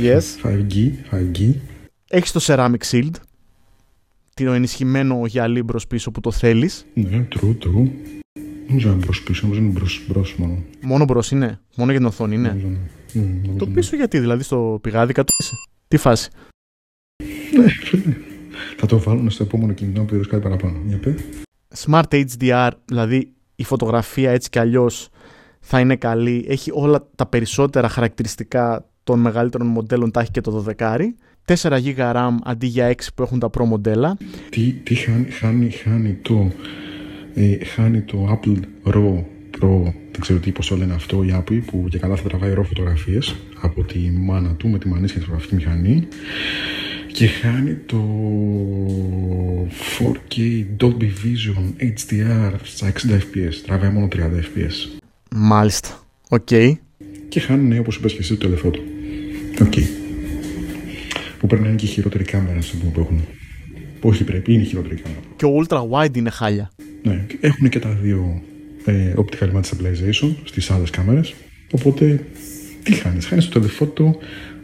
[0.00, 0.22] Yes.
[0.42, 1.54] 5G, 5G.
[2.08, 3.10] Έχεις το Ceramic Shield,
[4.34, 6.86] το ενισχυμένο γυαλί μπρος πίσω που το θέλεις.
[6.94, 7.90] Ναι, true, true.
[8.66, 10.62] Νομίζω είναι μπρος πίσω, νομίζω είναι μπρος, μπρος μόνο.
[10.80, 12.48] Μόνο μπρος είναι, μόνο για την οθόνη είναι.
[12.48, 12.68] Νομίζω,
[13.52, 13.58] ναι.
[13.58, 15.54] το πίσω γιατί, δηλαδή στο πηγάδι κάτω είσαι.
[15.88, 16.30] Τι φάση;
[17.56, 17.66] Ναι,
[18.76, 20.78] θα το βάλουμε στο επόμενο κινητό που κάτι παραπάνω.
[20.86, 21.14] Για πέ.
[21.84, 25.08] Smart HDR, δηλαδή η φωτογραφία έτσι κι αλλιώς
[25.60, 26.44] θα είναι καλή.
[26.48, 30.98] Έχει όλα τα περισσότερα χαρακτηριστικά των μεγαλύτερων μοντέλων, τα έχει και το 12.
[31.46, 34.16] 4 GB RAM αντί για 6 που έχουν τα Pro μοντέλα.
[34.50, 36.50] Τι, τι χάνει, χάνει, χάνει, το,
[37.34, 38.60] ε, χάνει το Apple
[38.94, 39.24] RAW
[39.60, 42.54] Pro, δεν ξέρω τι πώς το λένε αυτό, η Apple που και καλά θα τραβάει
[42.56, 46.08] RAW φωτογραφίες από τη μάνα του με τη μανίσια της φωτογραφικής μηχανή
[47.16, 48.02] και χάνει το
[49.98, 53.54] 4K Dolby Vision HDR στα 60 fps.
[53.66, 55.00] Τραβάει μόνο 30 fps.
[55.30, 56.04] Μάλιστα.
[56.28, 56.48] Ok.
[56.50, 56.72] Okay.
[57.28, 58.80] Και χάνει, ναι, όπως είπες και εσύ, το telephoto.
[59.60, 59.72] Ok.
[59.72, 59.82] Okay.
[61.38, 63.24] Που πρέπει να είναι και η χειρότερη κάμερα στο που έχουν.
[64.00, 65.20] Όχι πρέπει, είναι η χειρότερη κάμερα.
[65.36, 66.70] Και ο Ultra Wide είναι χάλια.
[67.02, 68.42] Ναι, έχουν και τα δύο
[68.84, 71.34] ε, optical image stabilization στις άλλες κάμερες.
[71.70, 72.26] Οπότε,
[72.82, 74.18] τι χάνεις; Χάνεις το τελεφότο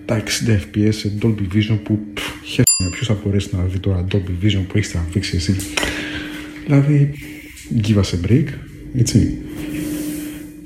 [0.04, 1.98] τα 60 fps σε Dolby Vision που
[2.44, 5.56] χαίρομαι ποιος θα μπορέσει να δει τώρα Dolby Vision που έχεις τραβήξει εσύ.
[6.64, 7.14] Δηλαδή
[7.82, 8.46] give us a break
[8.96, 9.38] έτσι.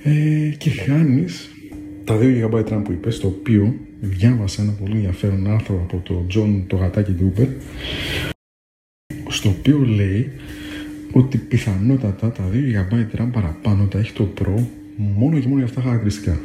[0.03, 1.51] Ε, και χάνεις
[2.05, 6.27] τα 2 GB RAM που είπες το οποίο διάβασα ένα πολύ ενδιαφέρον άρθρο από τον
[6.35, 7.49] John το γατάκι του Uber
[9.29, 10.31] στο οποίο λέει
[11.13, 14.65] ότι πιθανότατα τα 2 GB RAM παραπάνω τα έχει το Pro
[14.97, 16.41] μόνο και μόνο για αυτά τα χαρακτηριστικά.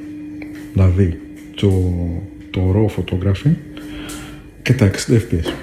[0.74, 1.20] Δηλαδή
[1.56, 1.70] το
[2.52, 3.54] το RAW photography
[4.62, 5.54] και τα 60 fps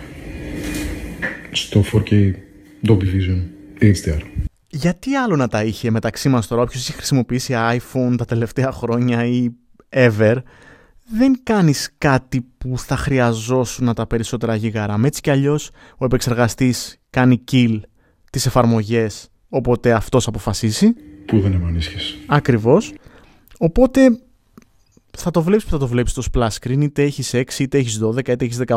[1.53, 2.33] στο 4K
[2.87, 3.43] Dolby Vision
[3.81, 4.21] HDR.
[4.69, 9.25] Γιατί άλλο να τα είχε μεταξύ μας τώρα, όποιος έχει χρησιμοποιήσει iPhone τα τελευταία χρόνια
[9.25, 9.49] ή
[9.89, 10.37] ever,
[11.11, 15.01] δεν κάνεις κάτι που θα χρειαζόσουν τα περισσότερα γίγαρα.
[15.05, 17.81] Έτσι κι αλλιώς ο επεξεργαστής κάνει kill
[18.31, 20.95] τις εφαρμογές όποτε αυτός αποφασίσει.
[21.27, 22.17] Που δεν εμανίσχες.
[22.27, 22.93] Ακριβώς.
[23.59, 24.01] Οπότε
[25.21, 28.01] θα το βλέπεις που θα το βλέπεις το splash screen, είτε έχεις 6, είτε έχεις
[28.03, 28.77] 12, είτε έχεις 18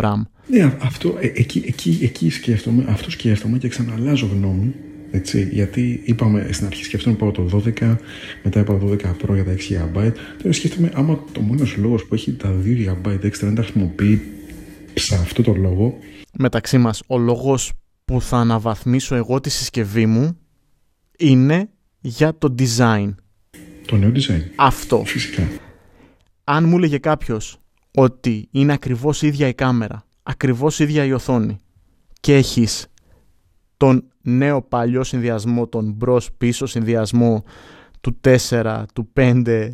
[0.00, 0.22] RAM.
[0.48, 4.74] Ναι, αυτό, ε, εκεί, εκεί, εκεί σκέφτομαι, αυτό σκέφτομαι και ξαναλάζω γνώμη.
[5.14, 7.96] Έτσι, γιατί είπαμε στην αρχή σκέφτομαι πάω το 12,
[8.42, 10.12] μετά είπα το 12 Pro για τα 6 GB.
[10.42, 14.22] Τώρα σκέφτομαι άμα το μόνος λόγος που έχει τα 2 GB έξτρα δεν τα χρησιμοποιεί
[14.94, 15.98] σε αυτό το λόγο.
[16.38, 17.72] Μεταξύ μας, ο λόγος
[18.04, 20.36] που θα αναβαθμίσω εγώ τη συσκευή μου
[21.18, 21.68] είναι
[22.00, 23.14] για το design.
[23.86, 24.42] Το νέο design.
[24.56, 25.04] Αυτό.
[25.04, 25.48] Φυσικά.
[26.44, 27.60] Αν μου έλεγε κάποιος
[27.94, 31.60] ότι είναι ακριβώς ίδια η κάμερα, ακριβώς ίδια η οθόνη
[32.20, 32.86] και έχεις
[33.76, 37.44] τον νέο παλιό συνδυασμό, τον μπρος πίσω συνδυασμό
[38.00, 39.70] του 4, του 5,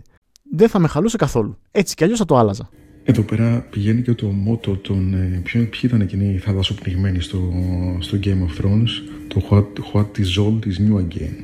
[0.52, 1.58] δεν θα με χαλούσε καθόλου.
[1.70, 2.68] Έτσι κι αλλιώς θα το άλλαζα.
[3.04, 5.14] Εδώ πέρα πηγαίνει και το μότο των.
[5.14, 7.52] Ε, ποιοι, ήταν εκείνοι οι θαλασσοπνιγμένοι στο,
[7.98, 8.88] στο Game of Thrones;
[9.28, 11.34] Το What, what is old is new again.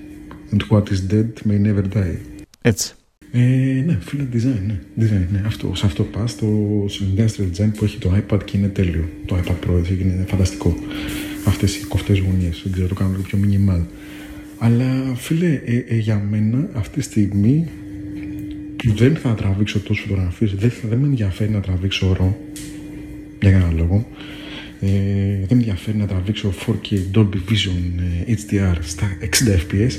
[0.52, 2.33] And what is dead may never die.
[2.66, 2.94] Έτσι.
[3.32, 3.38] Ε,
[3.86, 4.78] ναι, φίλε design, ναι.
[5.00, 5.42] design, ναι.
[5.46, 6.48] Αυτό, σε αυτό πας στο,
[7.16, 9.08] industrial design που έχει το iPad και είναι τέλειο.
[9.26, 10.76] Το iPad Pro έτσι, είναι φανταστικό.
[11.46, 12.50] Αυτές οι κοφτές γωνίε.
[12.62, 13.84] Δεν ξέρω, το κάνω λίγο πιο minimal.
[14.58, 17.68] Αλλά φίλε, ε, ε, για μένα αυτή τη στιγμή
[18.94, 20.48] δεν θα τραβήξω τόσο φωτογραφίε.
[20.56, 22.38] Δεν, δεν με ενδιαφέρει να τραβήξω ρο
[23.40, 24.08] για κανένα λόγο.
[24.80, 24.88] Ε,
[25.46, 29.26] δεν με ενδιαφέρει να τραβήξω 4K Dolby Vision ε, HDR στα 60
[29.72, 29.92] fps.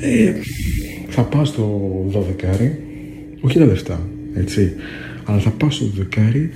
[0.00, 0.32] Ε,
[1.12, 2.70] θα πάω στο 12,
[3.40, 4.00] όχι τα λεφτά,
[4.34, 4.74] έτσι,
[5.24, 6.48] αλλά θα πάω στο 12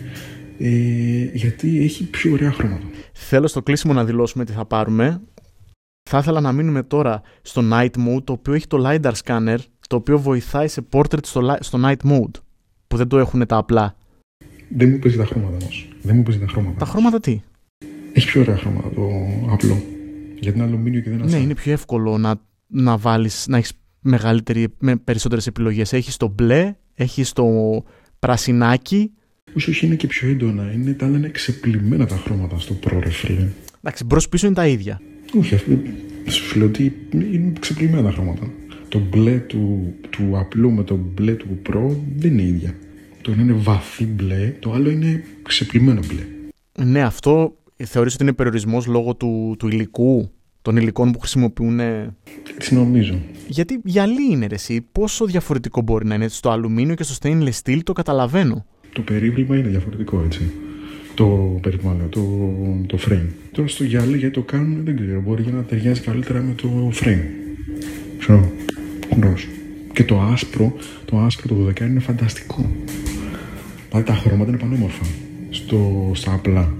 [0.58, 2.86] ε, γιατί έχει πιο ωραία χρώματα.
[3.12, 5.20] Θέλω στο κλείσιμο να δηλώσουμε τι θα πάρουμε.
[6.10, 9.96] Θα ήθελα να μείνουμε τώρα στο Night Mode, το οποίο έχει το LiDAR scanner, το
[9.96, 12.40] οποίο βοηθάει σε portrait στο, στο Night Mode,
[12.86, 13.96] που δεν το έχουν τα απλά.
[14.68, 15.88] Δεν μου παίζει τα χρώματα όμως.
[16.02, 16.78] Δεν μου παίζει τα χρώματα.
[16.78, 17.40] Τα χρώματα τι;
[18.12, 19.08] Έχει πιο ωραία χρώματα το
[19.50, 19.82] απλό.
[20.40, 23.72] Γιατί είναι αλουμίνιο και δεν είναι Ναι, είναι πιο εύκολο να, να βάλεις, να έχεις
[24.06, 25.92] μεγαλύτερη, με περισσότερες επιλογές.
[25.92, 27.46] Έχεις το μπλε, έχεις το
[28.18, 29.10] πρασινάκι.
[29.56, 30.72] Όχι, όχι, είναι και πιο έντονα.
[30.72, 33.48] Είναι, τα άλλα είναι ξεπλημμένα τα χρώματα στο Pro, ρε φίλε.
[33.80, 35.00] Εντάξει, μπρος πίσω είναι τα ίδια.
[35.38, 35.72] Όχι, αυτό
[36.28, 38.50] σου λέω ότι είναι ξεπλημμένα τα χρώματα.
[38.88, 42.74] Το μπλε του, του απλού με το μπλε του Pro δεν είναι ίδια.
[43.22, 46.22] Το ένα είναι βαθύ μπλε, το άλλο είναι ξεπλημμένο μπλε.
[46.84, 50.30] Ναι, αυτό θεωρείς ότι είναι περιορισμός λόγω του, του υλικού,
[50.66, 51.80] των υλικών που χρησιμοποιούν.
[52.54, 53.18] Έτσι νομίζω.
[53.46, 57.60] Γιατί γυαλί είναι ρε, εσύ, πόσο διαφορετικό μπορεί να είναι στο αλουμίνιο και στο stainless
[57.62, 58.66] steel, το καταλαβαίνω.
[58.92, 60.52] Το περίβλημα είναι διαφορετικό έτσι.
[61.14, 62.20] Το περίβλημα, το,
[62.86, 63.26] το frame.
[63.52, 66.68] Τώρα στο γυαλί γιατί το κάνουν δεν ξέρω, μπορεί για να ταιριάζει καλύτερα με το
[67.00, 67.24] frame.
[68.18, 68.52] Ξέρω,
[69.14, 69.48] γνώσου.
[69.92, 72.70] Και το άσπρο, το άσπρο το 12 είναι φανταστικό.
[73.88, 75.04] Δηλαδή τα χρώματα είναι πανέμορφα
[75.50, 76.74] στο, στα απλά.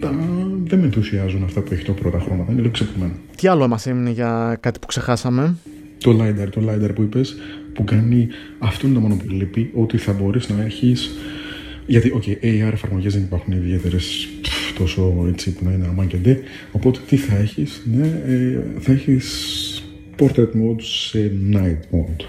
[0.00, 0.14] Τα,
[0.64, 3.12] δεν με ενθουσιάζουν αυτά που έχει το πρώτα χρώματα, είναι λίγο ξεπλημμένα.
[3.36, 5.56] Τι άλλο μας έμεινε για κάτι που ξεχάσαμε;
[5.98, 7.36] Το LiDAR, το LiDAR που είπες,
[7.74, 11.10] που κάνει, αυτό είναι το μόνο που λείπει, ότι θα μπορείς να έχεις,
[11.86, 14.28] γιατί, ok, AR εφαρμογές δεν υπάρχουν ιδιαίτερες
[14.78, 16.38] τόσο έτσι που να είναι αμάν και ντε,
[16.72, 19.26] οπότε τι θα έχεις, ναι, ε, θα έχεις
[20.18, 22.24] portrait mode σε night mode.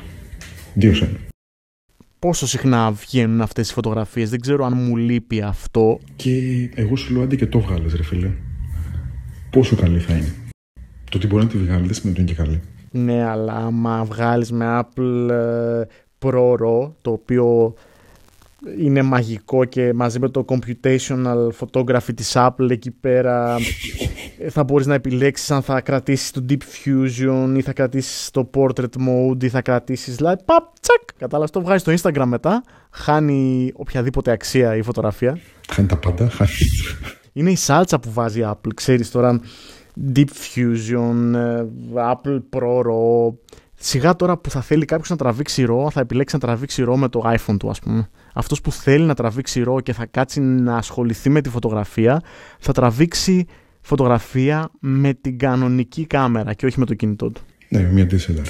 [0.73, 1.32] Δύο σε ένα.
[2.23, 5.99] Πόσο συχνά βγαίνουν αυτές οι φωτογραφίες, δεν ξέρω αν μου λείπει αυτό.
[6.15, 6.31] Και
[6.75, 8.31] εγώ σου λέω, άντε και το βγάλες ρε φίλε.
[9.49, 10.33] Πόσο καλή θα είναι.
[11.11, 12.61] Το ότι μπορεί να τη βγάλει δεν σημαίνει ότι είναι και καλή.
[12.91, 15.81] Ναι, αλλά άμα βγάλεις με Apple ε,
[16.19, 17.73] Pro RAW, το οποίο
[18.77, 23.57] είναι μαγικό και μαζί με το computational photography της Apple εκεί πέρα
[24.39, 28.49] ε, θα μπορείς να επιλέξεις αν θα κρατήσεις το Deep Fusion ή θα κρατήσεις το
[28.53, 33.71] Portrait Mode ή θα κρατήσεις δηλαδή παπ τσακ κατάλαβες το βγάζεις στο Instagram μετά χάνει
[33.75, 35.37] οποιαδήποτε αξία η φωτογραφία
[35.69, 36.49] Χάνει τα πάντα, χάνει.
[37.33, 39.39] είναι η σάλτσα που βάζει η Apple ξέρεις τώρα
[40.15, 43.33] Deep Fusion, ε, Apple Pro RAW
[43.85, 47.09] Σιγά τώρα που θα θέλει κάποιος να τραβήξει RAW, θα επιλέξει να τραβήξει RAW με
[47.09, 48.09] το iPhone του, ας πούμε.
[48.33, 52.21] Αυτός που θέλει να τραβήξει RAW και θα κάτσει να ασχοληθεί με τη φωτογραφία,
[52.59, 53.45] θα τραβήξει
[53.81, 57.41] φωτογραφία με την κανονική κάμερα και όχι με το κινητό του.
[57.69, 58.47] Ναι, μια DSLR.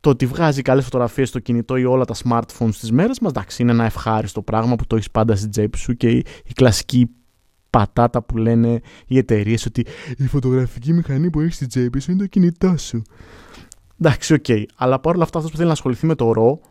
[0.00, 3.62] Το ότι βγάζει καλές φωτογραφίες στο κινητό ή όλα τα smartphones στις μέρες μας, εντάξει,
[3.62, 7.10] είναι ένα ευχάριστο πράγμα που το έχεις πάντα στην τσέπη σου και η, η κλασική
[7.70, 9.86] πατάτα που λένε οι εταιρείες ότι
[10.16, 13.02] η φωτογραφική μηχανή που έχεις στην τσέπη σου είναι το κινητό σου.
[14.00, 14.44] Εντάξει, ok.
[14.48, 14.62] Okay.
[14.76, 16.68] Αλλά παρόλα αυτά, αυτός που θέλει να ασχοληθεί με το RAW,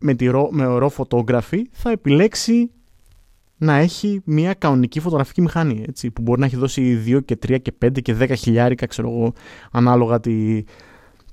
[0.00, 2.70] με, τη RAW, με RAW photography, θα επιλέξει
[3.56, 5.84] να έχει μια κανονική φωτογραφική μηχανή.
[5.88, 9.08] Έτσι, που μπορεί να έχει δώσει 2 και 3 και 5 και 10 χιλιάρικα, ξέρω
[9.08, 9.32] εγώ,
[9.70, 10.64] ανάλογα τη,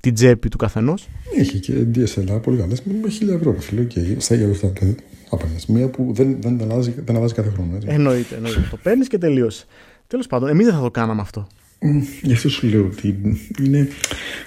[0.00, 1.08] την τσέπη του καθενός.
[1.36, 2.92] Έχει και DSLR πολύ καλές με
[3.30, 3.52] 1000 ευρώ.
[3.58, 4.72] Φίλε, και στα ίδια λεφτά.
[5.30, 5.66] Άπανες.
[5.66, 7.74] Μία που δεν, δεν, αλλάζει, δεν αλλάζει κάθε χρόνο.
[7.74, 7.88] Έτσι.
[7.90, 8.66] Εννοείται, εννοείται.
[8.70, 9.64] το παίρνεις και τελείωσε.
[10.06, 11.46] Τέλος πάντων, εμείς δεν θα το κάναμε αυτό.
[12.22, 13.18] Γι' αυτό σου λέω ότι
[13.64, 13.88] είναι.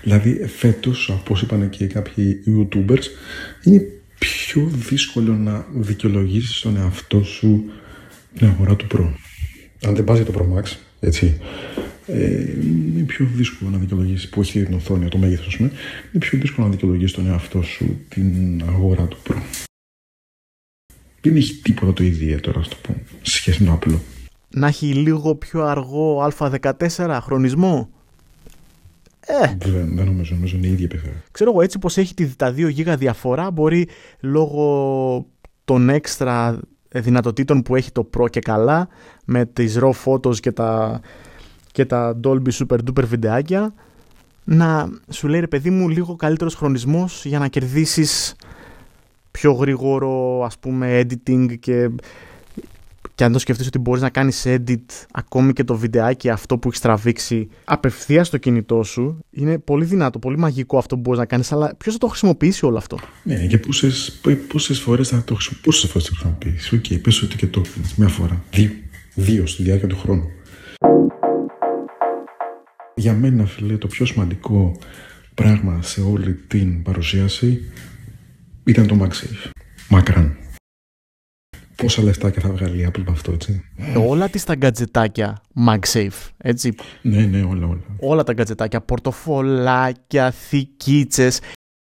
[0.03, 3.03] Δηλαδή, φέτος, όπως είπαν και κάποιοι YouTubers,
[3.63, 3.87] είναι
[4.21, 7.63] πιο δύσκολο να δικαιολογήσεις τον εαυτό σου
[8.37, 9.13] την αγορά του Pro.
[9.85, 11.37] Αν δεν πας για το Pro Max, έτσι.
[12.07, 15.71] Ε, είναι πιο δύσκολο να δικαιολογήσεις που έχει την οθόνη, το μέγεθος είναι
[16.19, 19.35] πιο δύσκολο να δικαιολογήσεις τον εαυτό σου την αγορά του Pro.
[21.21, 24.01] Δεν έχει τίποτα το ιδιαίτερο, ας το πω, σε σχέση με το απλό
[24.53, 27.89] να έχει λίγο πιο αργό α14 χρονισμό.
[29.25, 29.55] Ε.
[29.57, 31.23] Δεν, δεν νομίζω, νομίζω είναι η ίδια επιφέρεια.
[31.31, 33.87] Ξέρω εγώ, έτσι πως έχει τα 2 γίγα διαφορά, μπορεί
[34.19, 35.25] λόγω
[35.65, 38.87] των έξτρα δυνατοτήτων που έχει το Pro και καλά,
[39.25, 41.01] με τις RAW photos και τα,
[41.71, 43.73] και τα Dolby Super Duper βιντεάκια,
[44.43, 48.35] να σου λέει ρε παιδί μου λίγο καλύτερος χρονισμός για να κερδίσεις
[49.31, 51.89] πιο γρήγορο ας πούμε editing και
[53.21, 56.69] και αν το σκεφτείς ότι μπορείς να κάνεις edit ακόμη και το βιντεάκι αυτό που
[56.69, 61.25] έχει τραβήξει απευθείας στο κινητό σου, είναι πολύ δυνατό, πολύ μαγικό αυτό που μπορείς να
[61.25, 65.35] κάνεις, αλλά ποιος θα το χρησιμοποιήσει όλο αυτό; Ναι, και πόσες, πόσες φορές θα το
[65.35, 67.61] χρησιμοποιήσεις, πόσες φορές θα το χρησιμοποιήσεις, ok, okay, πες ότι και το
[67.95, 68.69] μια φορά, δύο,
[69.13, 70.27] δύο στη διάρκεια του χρόνου.
[72.95, 74.77] Για μένα, φίλε, το πιο σημαντικό
[75.33, 77.61] πράγμα σε όλη την παρουσίαση
[78.63, 79.49] ήταν το MagSafe.
[79.89, 80.40] Μακράν
[81.81, 83.63] πόσα λεφτάκια θα βγάλει η Apple με αυτό, έτσι.
[83.95, 86.75] όλα τις τα γκατζετάκια MagSafe, έτσι.
[87.01, 87.81] Ναι, ναι, όλα, όλα.
[87.99, 91.39] Όλα τα γκατζετάκια, πορτοφολάκια, θηκίτσες,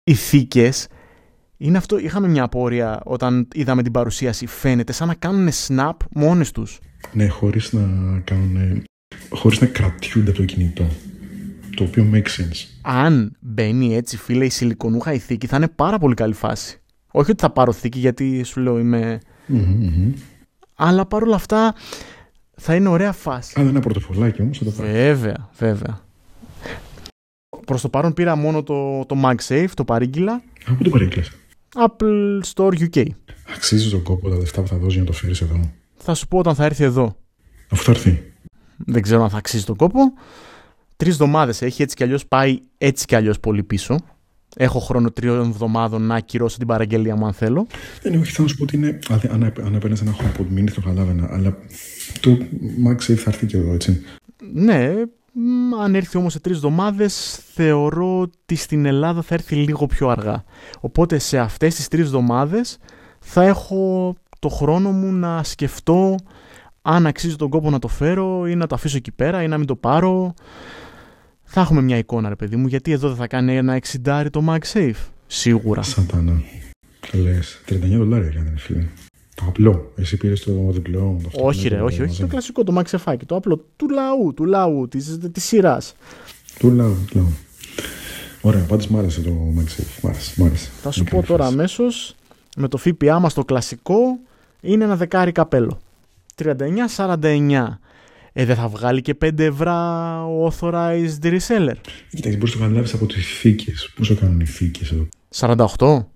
[0.05, 0.87] ηθίκες.
[1.57, 4.47] Είναι αυτό, είχαμε μια απόρρεια όταν είδαμε την παρουσίαση.
[4.47, 6.79] Φαίνεται σαν να κάνουν snap μόνες τους.
[7.13, 7.81] Ναι, χωρίς να
[8.25, 8.83] κάνουν...
[9.31, 10.87] Χωρίς να κρατιούνται από το κινητό.
[11.77, 12.67] Το οποίο makes sense.
[12.83, 16.81] Αν μπαίνει έτσι, φίλε, η σιλικονούχα η θήκη, θα είναι πάρα πολύ καλή φάση.
[17.11, 19.21] Όχι ότι θα πάρω θήκη, γιατί σου λέω είμαι.
[19.49, 20.13] Μμμ.
[20.75, 21.75] Αλλά παρόλα αυτά
[22.55, 23.53] θα είναι ωραία φάση.
[23.57, 24.93] Αν δεν είναι ένα πορτοφολάκι όμως θα το πάρει.
[24.93, 26.01] Βέβαια, βέβαια.
[27.67, 30.43] Προς το παρόν πήρα μόνο το, το MagSafe, το παρήγγειλα.
[30.67, 31.33] Από πού το παρήγγειλες;
[31.75, 33.07] Apple Store UK.
[33.55, 35.71] Αξίζει τον κόπο τα λεφτά που θα δώσει για να το φέρεις εδώ.
[35.97, 37.17] Θα σου πω όταν θα έρθει εδώ.
[37.71, 38.33] Αφού θα έρθει.
[38.77, 40.01] Δεν ξέρω αν θα αξίζει τον κόπο.
[40.97, 43.99] Τρεις εβδομάδες έχει έτσι κι αλλιώς πάει έτσι κι αλλιώς πολύ πίσω.
[44.57, 47.67] Έχω χρόνο τριών εβδομάδων να ακυρώσω την παραγγελία μου αν θέλω.
[48.03, 48.99] Δεν είναι, όχι, θα σου πω ότι είναι.
[49.09, 51.29] Αν, αν, αν έπαιρνες ένα HomePod Mini, το καταλάβαινα.
[51.31, 51.57] Αλλά
[52.21, 52.39] το
[52.87, 54.03] MagSafe θα έρθει και εδώ, έτσι.
[54.53, 54.93] Ναι,
[55.33, 60.09] μ, αν έρθει όμως σε τρεις εβδομάδες θεωρώ ότι στην Ελλάδα θα έρθει λίγο πιο
[60.09, 60.45] αργά.
[60.81, 62.79] Οπότε σε αυτές τις τρεις εβδομάδες
[63.21, 66.17] θα έχω το χρόνο μου να σκεφτώ
[66.83, 69.59] αν αξίζει τον κόπο να το φέρω ή να το αφήσω εκεί πέρα ή να
[69.59, 70.35] μην το πάρω.
[71.51, 74.45] Θα έχουμε μια εικόνα ρε παιδί μου γιατί εδώ δεν θα κάνει ένα εξιντάρι το
[74.49, 74.93] MagSafe.
[75.27, 75.83] Σίγουρα.
[75.83, 76.43] Σατάνα.
[77.13, 77.61] Λες.
[77.69, 78.87] 39 δολάρια έκανε, φίλε.
[79.35, 79.93] Το απλό.
[79.97, 80.99] Εσύ πήρες το διπλό.
[81.23, 82.21] Το όχι αυτοκίνητο, ρε, όχι, το όχι μαζί.
[82.21, 85.95] το κλασικό, το MagSafe, το απλό του λαού, του λαού, της, της σειράς.
[86.59, 87.33] Του λαού, του λαού.
[88.41, 90.01] Ωραία, πάντως μ' άρεσε το MagSafe.
[90.03, 90.35] Μ' άρεσε.
[90.43, 90.71] Μ άρεσε.
[90.83, 91.55] Θα σου Είναι πω καλή τώρα φάση.
[91.55, 92.15] αμέσως
[92.57, 94.19] με το ΦΠΑ μας το κλασικό
[94.61, 95.79] είναι ένα δεκάρι καπέλο.
[96.35, 97.79] 39,49.
[98.33, 99.73] Ε, δεν θα βγάλει και 5 ευρώ
[100.27, 101.75] ο authorized reseller.
[102.11, 103.93] Κοίτα, μπορείς να το καταλάβεις από τις θήκες.
[103.97, 105.09] Πόσο κάνουν οι θήκες εδώ.
[105.77, 106.07] 48.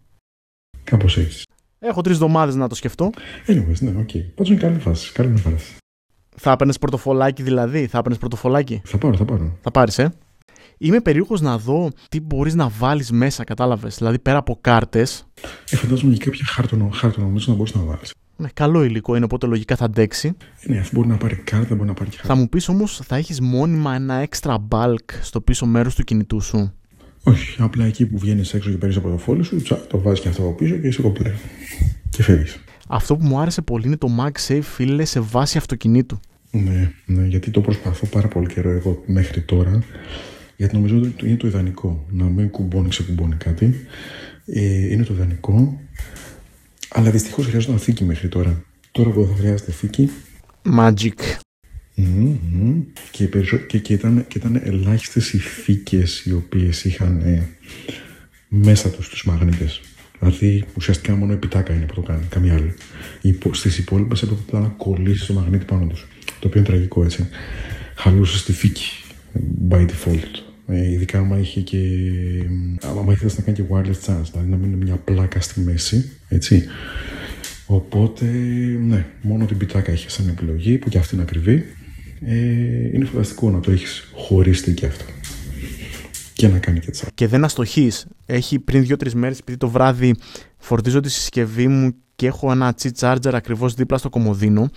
[0.84, 1.44] Κάπως έτσι.
[1.78, 3.10] Έχω τρεις εβδομάδες να το σκεφτώ.
[3.46, 4.10] Anyways, ναι, οκ.
[4.34, 5.12] Πάντως είναι καλή φάση.
[5.12, 5.74] Καλή φάση.
[6.36, 7.86] Θα έπαιρνες πορτοφολάκι δηλαδή.
[7.86, 9.58] Θα έπαιρνες πορτοφολάκι; Θα πάρω, θα πάρω.
[9.60, 10.12] Θα πάρεις, ε.
[10.78, 13.96] Είμαι περίεργος να δω τι μπορείς να βάλεις μέσα, κατάλαβες.
[13.96, 15.26] Δηλαδή πέρα από κάρτες.
[15.70, 18.12] Ε, φαντάζομαι και κάποια χαρτονό, χαρτονόμισμα να μπορείς να βάλεις.
[18.36, 20.32] Ναι, καλό υλικό είναι, οπότε λογικά θα αντέξει.
[20.66, 22.40] Ναι, αυτό μπορεί να πάρει κάρτα, μπορεί να πάρει και Θα χάρτα.
[22.42, 26.72] μου πεις όμως, θα έχεις μόνιμα ένα extra bulk στο πίσω μέρος του κινητού σου;
[27.22, 30.28] Όχι, απλά εκεί που βγαίνεις έξω και παίρνεις το πορτοφόλι σου, τσα, το βάζεις και
[30.28, 31.32] αυτό από πίσω και είσαι κομπλέ.
[32.10, 32.58] Και φεύγεις.
[32.88, 36.20] Αυτό που μου άρεσε πολύ είναι το MagSafe, φίλε, σε βάση αυτοκινήτου.
[36.50, 39.82] Ναι, ναι, γιατί το προσπαθώ πάρα πολύ καιρό εγώ μέχρι τώρα.
[40.56, 42.04] Γιατί νομίζω ότι είναι το ιδανικό.
[42.10, 43.74] Να μην κουμπώνει, ξεκουμπώνει κάτι.
[44.46, 45.80] Ε, είναι το ιδανικό.
[46.94, 48.64] Αλλά δυστυχώς χρειάζονταν θήκη μέχρι τώρα.
[48.90, 50.10] Τώρα που δεν θα χρειάζεται θήκη.
[50.78, 51.38] Magic.
[51.94, 53.56] μμμ, μμμ, και, περισσο...
[53.56, 57.48] και, και, ήταν, και ήταν ελάχιστες οι θήκε οι οποίες είχαν ε,
[58.48, 59.80] μέσα τους τους μαγνήτες.
[60.18, 62.74] Δηλαδή ουσιαστικά μόνο η πιτάκα είναι που το κάνει, καμία άλλη.
[63.50, 66.06] Στις υπόλοιπες έπρεπε απλά να κολλήσεις το μαγνήτη πάνω τους.
[66.24, 67.28] Το οποίο είναι τραγικό έτσι.
[67.94, 68.90] Χαλούσες τη θήκη
[69.70, 70.51] by default.
[70.66, 71.78] Ε, ειδικά άμα είχε και.
[72.82, 76.10] άμα ήθελες να κάνει και wireless charge, δηλαδή να μην είναι μια πλάκα στη μέση.
[76.28, 76.64] Έτσι.
[77.66, 78.24] Οπότε,
[78.80, 81.64] ναι, μόνο την πιτάκα έχει σαν επιλογή, που και αυτή είναι ακριβή.
[82.20, 82.36] Ε,
[82.94, 85.04] είναι φανταστικό να το έχεις χωρίσει και αυτό.
[86.32, 87.08] Και να κάνει και τσάκ.
[87.14, 88.06] Και δεν αστοχείς.
[88.26, 90.14] Έχει πριν δύο-τρεις μέρες, επειδή το βράδυ
[90.58, 94.70] φορτίζω τη συσκευή μου και έχω ένα cheat charger ακριβώς δίπλα στο κομμωδίνο.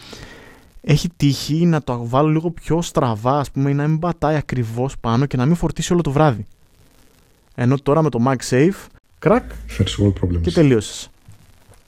[0.87, 4.97] Έχει τύχει να το βάλω λίγο πιο στραβά, ας πούμε, ή να μην πατάει ακριβώς
[4.99, 6.45] πάνω και να μην φορτίσει όλο το βράδυ.
[7.55, 8.85] Ενώ τώρα με το MagSafe,
[9.19, 10.41] κρακ First world problems.
[10.41, 11.09] και τελείωσες.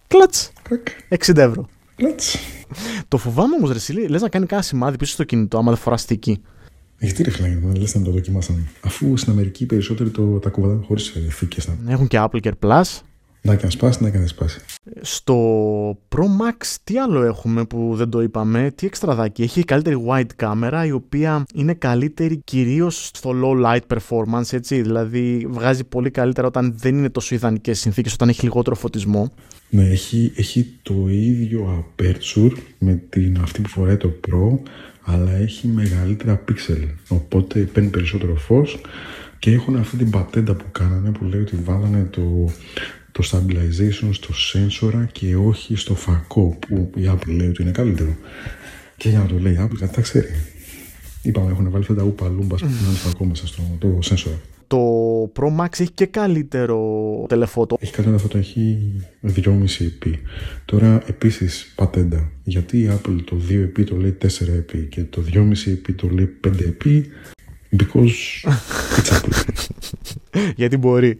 [0.08, 0.52] Κλατς!
[0.62, 1.68] Κρακ, 60 ευρώ.
[1.96, 2.38] κλατς.
[3.08, 5.80] Το φοβάμαι όμως, Ρε Σιλή, λες να κάνει κανένα σημάδι πίσω στο κινητό, άμα δεν
[5.80, 6.42] φοράς στική.
[7.00, 8.68] Γιατί ρε φίλε, δεν λες να το δοκιμάσανε.
[8.82, 11.62] Αφού στην Αμερική οι περισσότεροι το, τα κουβαλάνε χωρίς θήκε.
[11.84, 13.00] Να, Έχουν και Apple Care Plus.
[13.42, 14.60] να και να σπάσει, να και να σπάσει.
[15.02, 15.38] Στο
[16.16, 19.42] Pro Max τι άλλο έχουμε που δεν το είπαμε, τι εξτραδάκι.
[19.42, 24.82] Έχει; Καλύτερη wide κάμερα η οποία είναι καλύτερη κυρίως στο low light performance, έτσι.
[24.82, 29.34] Δηλαδή βγάζει πολύ καλύτερα όταν δεν είναι τόσο ιδανικές συνθήκες, όταν έχει λιγότερο φωτισμό.
[29.70, 34.60] Ναι, έχει, έχει το ίδιο aperture με την αυτή που φοράει το Pro,
[35.02, 36.88] αλλά έχει μεγαλύτερα pixel.
[37.08, 38.82] Οπότε παίρνει περισσότερο φως
[39.40, 42.52] και έχουν αυτή την πατέντα που κάνανε που λέει ότι βάλανε το,
[43.18, 48.16] το stabilization στο sensor και όχι στο φακό που η Apple λέει ότι είναι καλύτερο.
[48.98, 50.28] Και για να το λέει η Apple, κάτι τα ξέρει.
[51.22, 54.38] Είπαμε, έχουν βάλει αυτά τα ούπα λούμπας που είναι φακό μέσα στο το sensor.
[54.68, 54.80] Το
[55.36, 56.80] Pro Max έχει και καλύτερο
[57.28, 57.78] τελεφώτο.
[57.80, 58.78] Έχει καλύτερα αυτό το έχει
[59.36, 60.20] 2,5 επί.
[60.66, 62.32] Τώρα επίσης πατέντα.
[62.44, 66.08] Γιατί η Apple το 2 επί το λέει 4 επί και το 2,5 επί το
[66.08, 67.06] λέει 5 επί;
[67.78, 68.50] Because
[68.98, 69.56] it's Apple.
[70.56, 71.20] Γιατί μπορεί.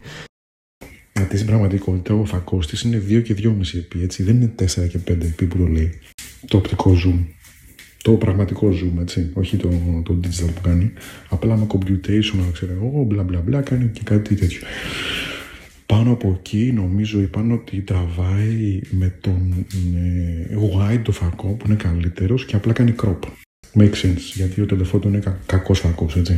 [1.18, 4.24] Γιατί στην πραγματικότητα ο φακό τη είναι 2 και 2,5 επί, έτσι.
[4.24, 6.00] Δεν είναι 4 και 5 επί που το λέει.
[6.48, 7.26] Το οπτικό zoom.
[8.04, 9.30] Το πραγματικό zoom, έτσι.
[9.34, 9.70] Όχι το,
[10.04, 10.92] το digital που κάνει.
[11.30, 14.60] Απλά με computation, ξέρω εγώ, μπλα μπλα μπλα, κάνει και κάτι τέτοιο.
[15.86, 19.66] Πάνω από εκεί νομίζω είπαν ότι τραβάει με τον
[19.96, 23.20] ε, wide το φακό που είναι καλύτερος και απλά κάνει crop.
[23.80, 26.38] Make sense, γιατί ο τηλεφώτο είναι κα, κακός φακός, έτσι.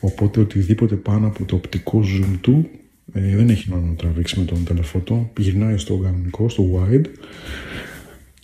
[0.00, 2.70] Οπότε οτιδήποτε πάνω από το οπτικό zoom του
[3.12, 5.30] ε, δεν έχει νόημα να τραβήξει με τον τηλεφώτο.
[5.38, 7.06] Γυρνάει στο κανονικό, στο wide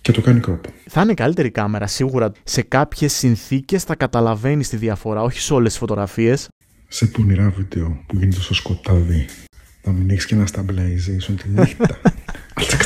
[0.01, 0.59] και το κάνει crop.
[0.87, 2.31] Θα είναι καλύτερη κάμερα σίγουρα.
[2.43, 6.47] Σε κάποιες συνθήκες θα καταλαβαίνεις τη διαφορά, όχι σε όλες τις φωτογραφίες.
[6.87, 9.25] Σε πονηρά βίντεο που γίνεται στο σκοτάδι
[9.83, 12.01] να μην έχεις και ένα stabilization τη νύχτα.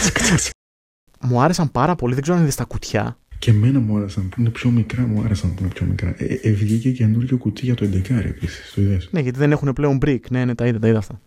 [1.27, 3.17] μου άρεσαν πάρα πολύ, δεν ξέρω αν είδες τα κουτιά.
[3.39, 6.13] Και εμένα μου άρεσαν που είναι πιο μικρά, μου άρεσαν που είναι πιο μικρά.
[6.17, 8.71] Ε, ε, βγήκε καινούργιο κουτί για το 11 επίσης.
[8.75, 10.19] Το είδες; Ναι, γιατί δεν έχουν πλέον brick.
[10.29, 11.21] Ναι, ναι, τα είδα, τα είδα αυτά.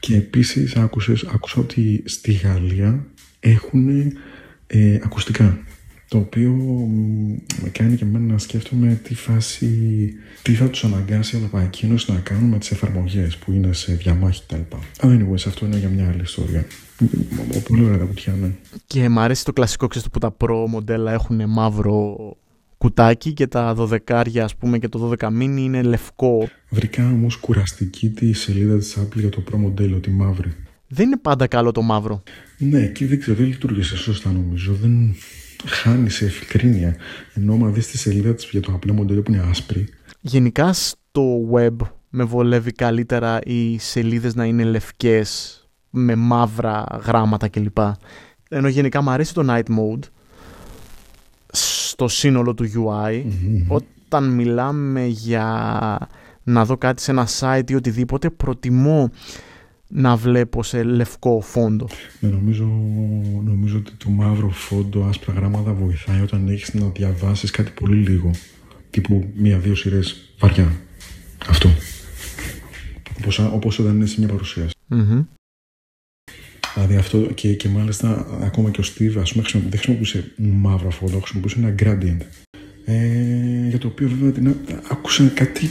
[0.00, 3.06] Και επίσης άκουσα ότι στη Γαλλία
[3.40, 3.88] έχουν
[4.66, 5.58] ε, ακουστικά
[6.12, 6.50] το οποίο
[7.62, 9.68] με κάνει και εμένα να σκέφτομαι τι φάση,
[10.42, 13.94] τι θα τους αναγκάσει η Ευρωπαϊκή Ένωση να κάνουν με τις εφαρμογές που είναι σε
[13.94, 14.76] διαμάχη κτλ.
[15.00, 16.66] Αλλά anyways, αυτό είναι για μια άλλη ιστορία.
[17.68, 18.50] Πολύ ωραία τα κουτιά, ναι.
[18.86, 22.16] Και μου αρέσει το κλασικό, ξέρεις, που τα Pro μοντέλα έχουν μαύρο
[22.82, 26.48] κουτάκι και τα 12 ας πούμε και το 12 mini είναι λευκό.
[26.70, 30.54] Βρήκα όμως κουραστική τη σελίδα της Apple για το Pro μοντέλο, τη μαύρη.
[30.88, 32.22] Δεν είναι πάντα καλό το μαύρο.
[32.58, 34.72] Ναι, και δεν ξέρω, δεν λειτουργήσε σωστά νομίζω.
[34.72, 35.14] Δεν,
[35.64, 36.96] χάνει σε ευκρίνεια.
[37.34, 39.88] Ενώ άμα δεις τη σελίδα της για το απλό μοντέλο που είναι άσπρη.
[40.20, 41.76] Γενικά στο web
[42.08, 45.60] με βολεύει καλύτερα οι σελίδες να είναι λευκές
[45.90, 47.78] με μαύρα γράμματα κλπ.
[48.48, 50.08] Ενώ γενικά μου αρέσει το night mode
[51.92, 53.22] στο σύνολο του UI.
[53.68, 56.08] Όταν μιλάμε για
[56.42, 59.10] να δω κάτι σε ένα site ή οτιδήποτε, προτιμώ
[59.88, 61.88] να βλέπω σε λευκό φόντο.
[62.20, 62.64] Ναι, νομίζω,
[63.44, 68.30] νομίζω ότι το μαύρο φόντο, άσπρα γράμματα βοηθάει όταν έχεις να διαβάσεις κάτι πολύ λίγο.
[68.90, 70.72] Τύπου μία-δύο σειρές βαριά.
[71.48, 71.68] Αυτό.
[73.20, 74.74] Όπως, όπως όταν είναι σε μια παρουσίαση.
[74.90, 75.24] Mm-hmm.
[76.74, 81.18] Δηλαδή αυτό και, και μάλιστα ακόμα και ο Steve ας πούμε δεν χρησιμοποιούσε μαύρο φόντο,
[81.18, 82.20] χρησιμοποιούσε ένα gradient.
[82.84, 84.56] Ε, για το οποίο βέβαια την
[84.88, 85.70] άκουσα κάτι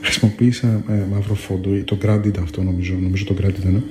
[0.00, 3.82] χρησιμοποίησα ε, μαύρο φόντο, το gradient αυτό νομίζω, νομίζω το gradient είναι,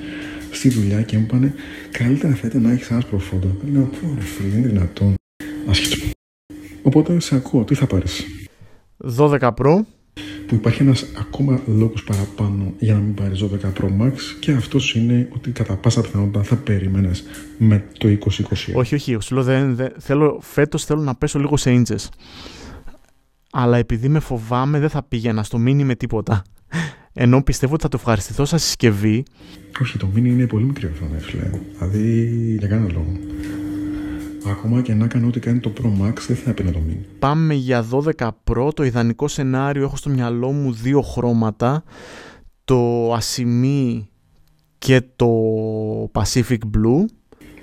[0.51, 1.53] στη δουλειά και μου είπανε
[1.91, 3.57] καλύτερα θα ήταν να έχεις άσπρο φόντο.
[3.72, 5.13] Λέω, πω ρε φίλε, είναι δυνατόν.
[5.68, 6.11] Ασχέτω.
[6.82, 8.26] Οπότε σε ακούω, τι θα πάρεις;
[9.18, 9.80] 12 Pro.
[10.47, 13.47] Που υπάρχει ένας ακόμα λόγος παραπάνω για να μην πάρεις 12
[13.82, 17.11] Pro Max και αυτός είναι ότι κατά πάσα πιθανότητα θα περίμενε
[17.57, 18.18] με το 2021.
[18.74, 19.18] Όχι, όχι.
[19.22, 22.09] Σου λέω, δεν, δεν, θέλω, φέτος θέλω να πέσω λίγο σε ίντσες
[23.51, 26.41] αλλά επειδή με φοβάμαι δεν θα πήγαινα στο μίνι με τίποτα.
[27.13, 29.24] Ενώ πιστεύω ότι θα το ευχαριστηθώ σαν συσκευή.
[29.82, 31.49] Όχι, το μίνι είναι πολύ μικρή οθόνη, φίλε.
[31.78, 33.18] Δηλαδή, για κανένα λόγο.
[34.49, 37.05] Ακόμα και να κάνω ό,τι κάνει το Pro Max, δεν θα έπαιρνε το μίνι.
[37.19, 37.85] Πάμε για
[38.17, 38.69] 12 Pro.
[38.73, 41.83] Το ιδανικό σενάριο έχω στο μυαλό μου δύο χρώματα.
[42.65, 44.09] Το ασημί
[44.77, 45.29] και το
[46.11, 47.05] Pacific Blue.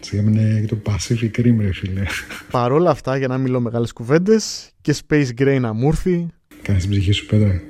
[0.00, 2.02] Σίγαμε για το Pacific Rim, ρε φίλε.
[2.50, 6.26] Παρ' όλα αυτά, για να μιλώ μεγάλες κουβέντες και Space Gray να μου έρθει.
[6.62, 7.60] Κάνεις την ψυχή σου πέτρα.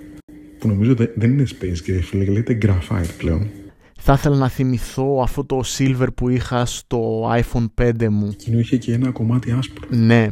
[0.59, 3.49] Που νομίζω δεν είναι Space Gray, φίλε, λέγεται Graphite πλέον.
[4.07, 8.29] Θα ήθελα να θυμηθώ αυτό το silver που είχα στο iPhone 5 μου.
[8.33, 9.87] Εκείνο είχε και ένα κομμάτι άσπρο.
[9.91, 10.29] Ναι.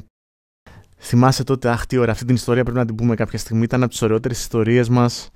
[0.99, 3.63] Θυμάσαι τότε, αχ τι ωραία, αυτή την ιστορία πρέπει να την πούμε κάποια στιγμή.
[3.63, 5.31] Ήταν από τις ωραιότερες ιστορίες μας.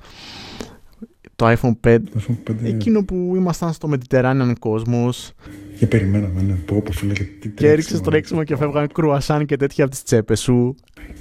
[1.36, 1.98] Το iPhone 5.
[2.12, 2.54] Το iPhone 5.
[2.62, 5.32] Εκείνο που ήμασταν στο Mediterranean κόσμος.
[5.78, 6.54] Και περιμέναμε, ναι.
[6.54, 10.02] Πω, πω, φίλε, τι Και έριξες το τρέξιμο και φεύγαν κρουασάν και τέτοια από τις
[10.02, 10.74] τσέπες σου.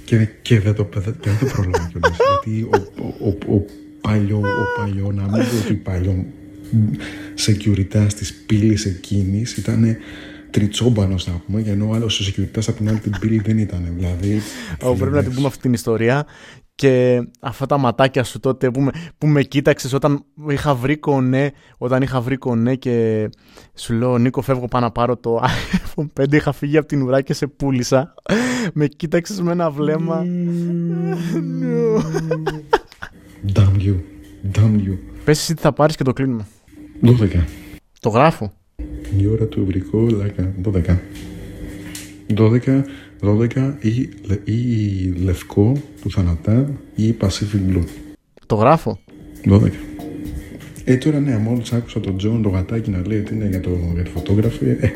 [0.04, 2.16] Και, και δεν το, δεν, δεν το πρόλαβα κιόλας.
[2.44, 3.64] γιατί ο, ο, ο, ο,
[4.00, 6.24] παλιό, ο παλιό, να μην πω ότι παλιό
[7.46, 9.96] security της πύλης εκείνης ήταν
[10.50, 13.58] τριτσόμπανος, να πούμε, για ενώ ο άλλος ο security από την άλλη την πύλη δεν
[13.58, 13.92] ήταν.
[13.96, 14.40] Δηλαδή.
[14.98, 16.26] πρέπει να την πούμε αυτή την ιστορία.
[16.74, 21.52] Και αυτά τα ματάκια σου τότε που με, που με κοίταξες όταν είχα βρει κονέ,
[21.78, 23.28] όταν είχα βρει κονέ και
[23.74, 25.42] σου λέω Νίκο φεύγω πάνω να πάρω το
[25.96, 28.14] iPhone 5 είχα φύγει από την ουρά και σε πούλησα.
[28.72, 30.24] Με κοίταξες με ένα βλέμμα.
[33.54, 33.94] Damn you,
[34.52, 34.98] damn you.
[35.24, 36.46] Πες εσύ τι θα πάρεις και το κλείνουμε
[37.02, 37.44] 12
[38.00, 38.52] Το γράφω
[39.18, 40.06] Η ώρα του ευρικού
[40.86, 40.98] 12
[42.34, 42.82] 12
[43.20, 44.08] 12 ή,
[44.44, 47.84] ή λευκό που θανατά ή Pacific Blue.
[48.46, 48.98] Το γράφω.
[49.44, 49.70] 12.
[50.84, 53.70] Ε, τώρα ναι, μόλις άκουσα τον Τζον το γατάκι να λέει ότι είναι για, το,
[53.94, 54.66] για τη φωτόγραφη.
[54.68, 54.90] Ε,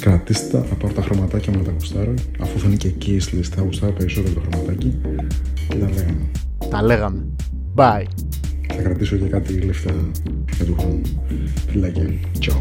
[0.00, 2.14] κρατήστε τα, θα πάρω τα χρωματάκια μου να τα γουστάρω.
[2.40, 4.98] Αφού θα είναι και εκεί στη λίστα, θα γουστάρω περισσότερο το χρωματάκι.
[5.68, 6.28] Και τα λέγαμε.
[6.70, 7.26] Τα λέγαμε.
[7.76, 8.04] Bye.
[8.76, 10.10] Θα κρατήσω για κάτι λεφτά
[10.56, 11.00] για του χρόνου.
[11.68, 12.08] Φιλάκια.
[12.38, 12.58] Τσαου.